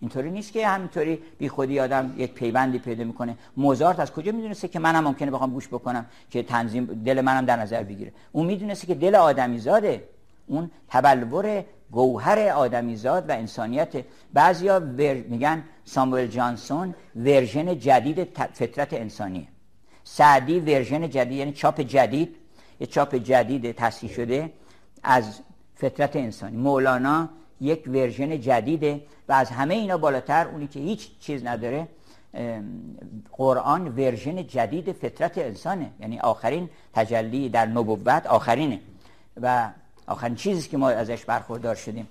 [0.00, 3.36] اینطوری نیست که همینطوری بیخودی آدم یک پیوندی پیدا می‌کنه.
[3.56, 7.56] موزارت از کجا می‌دونسته که منم ممکنه بخوام گوش بکنم که تنظیم دل منم در
[7.56, 10.08] نظر بگیره؟ اون می‌دونسته که دل آدمی زاده
[10.46, 14.78] اون تبلور گوهر آدمیزاد و انسانیت بعضیا
[15.28, 19.48] میگن ساموئل جانسون version جدید فطرت انسانیه.
[20.04, 22.36] سعدی version جدید یعنی چاپ جدید.
[22.80, 24.52] یه چاپ جدید تصحیح شده
[25.02, 25.40] از
[25.74, 26.56] فطرت انسانی.
[26.56, 27.28] مولانا
[27.60, 31.88] یک version جدیده و از همه اینا بالاتر اونی که هیچ چیز نداره
[33.32, 35.90] قرآن version جدید فطرت انسانه.
[36.00, 38.80] یعنی آخرین تجلی در نبوت آخرینه.
[39.42, 39.70] و
[40.06, 42.08] آخرین چیزی که ما ازش برخوردار شدیم.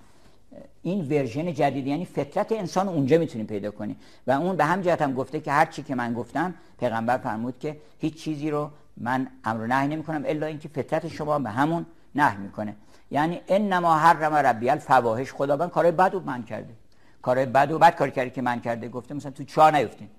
[0.84, 3.98] این version جدید یعنی فطرت انسان اونجا می‌تونیم پیدا کنیم
[4.28, 7.60] و اون به هم جهت هم گفته که هر چی که من گفتم پیغمبر فرمود
[7.60, 11.86] که هیچ چیزی رو من امر نهی نمی کنم الا اینکه فطرت شما به همون
[12.16, 12.76] نهی می‌کنه.
[13.12, 15.34] یعنی انما حرم ربی الفواحش.
[15.34, 16.74] خداوند کارهای بد و من کرده.
[17.22, 18.90] کارهای بد و بد کاری کردی که من کرده.
[18.90, 20.10] گفته مثلا تو چهار نیفتین.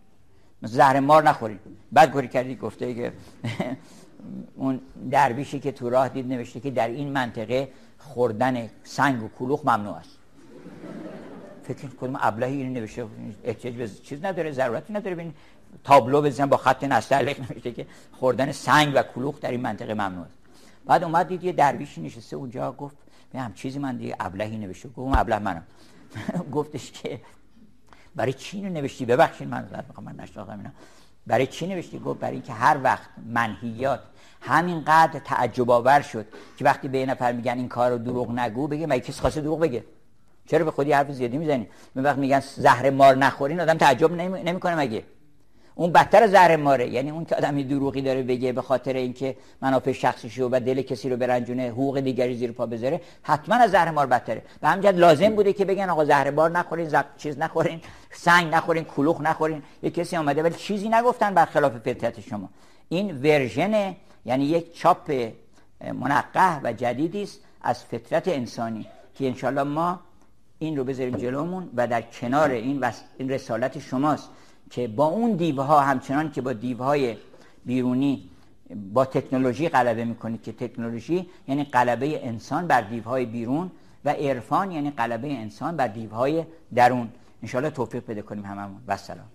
[0.63, 1.61] مثلا زهر مار نخورید.
[1.95, 2.55] بد کاری کردی.
[2.55, 3.13] گفته که
[4.57, 9.61] اون درویشی که تو راه دید نوشته که در این منطقه خوردن سنگ و کلوخ
[9.67, 10.19] ممنوع است.
[11.63, 13.07] فکر کنم ابلهی این نوشته.
[13.45, 14.53] احتیاج به چیز نداره.
[14.53, 15.15] ضرورتی نداره.
[15.15, 15.35] ببین
[15.85, 20.25] تابلو بزنن با خط نستعلیق نوشته که خوردن سنگ و کلوخ در این منطقه ممنوع
[20.25, 20.38] است.
[20.89, 22.97] بعد اومد دید یه درویشی نشسته اونجا گفت
[23.33, 24.89] به هم چیزی من دیگه ابلهی نوشته.
[24.89, 25.63] گفت ابله منم
[26.55, 27.21] گفتش که
[28.17, 29.85] برای چی اینو نوشتی؟ ببخشید من زد.
[29.89, 30.71] می‌خوام من نشناختم اینا.
[31.27, 34.01] برای چی نوشتی؟ گفت برای اینکه هر وقت منهیات
[34.41, 38.87] همینقدر تعجب آور شد که وقتی به یه نفر میگن این کارو دروغ نگو بگه
[38.87, 39.85] مگه کسی خواسته دروغ بگه؟
[40.47, 44.75] چرا به خودی حرف زیادی می‌زنی؟ من وقت میگن زهر مار نخورین آدم تعجب نمی‌کنه
[44.75, 45.05] مگه؟
[45.79, 46.89] اون بدتر زهر ماره.
[46.89, 50.83] یعنی اون که آدمی دروغی داره بگه به خاطر اینکه منافع شخصی شو و دل
[50.83, 54.43] کسی رو برنجونه حقوق دیگری زیر پا بذاره حتما از زهر مار بدتره.
[54.61, 57.05] به همین لازم بوده که بگن آقا زهر مار نخورین زب...
[57.17, 57.81] چیز نخورین
[58.11, 59.63] سنگ نخورین کلوخ نخورین.
[59.83, 62.49] یه کسی اومده ولی چیزی نگفتن برخلاف فطرت شما.
[62.89, 65.13] این ورژن یعنی یک چاپ
[65.81, 70.01] منقه و جدیدی است از فطرت انسانی که انشالله ما
[70.59, 72.85] این رو بذاریم جلومون و در کنار این,
[73.19, 74.29] این رسالت شماست.
[74.71, 77.17] که با اون دیوها همچنان که با دیوهای
[77.67, 78.31] بیرونی
[78.93, 83.71] با تکنولوژی غلبه می‌کنید که تکنولوژی یعنی غلبه انسان بر دیوهای بیرون
[84.05, 87.09] و عرفان یعنی غلبه انسان بر دیوهای درون.
[87.43, 88.81] انشالله توفیق بده کنیم هممون.
[88.89, 89.27] و سلام.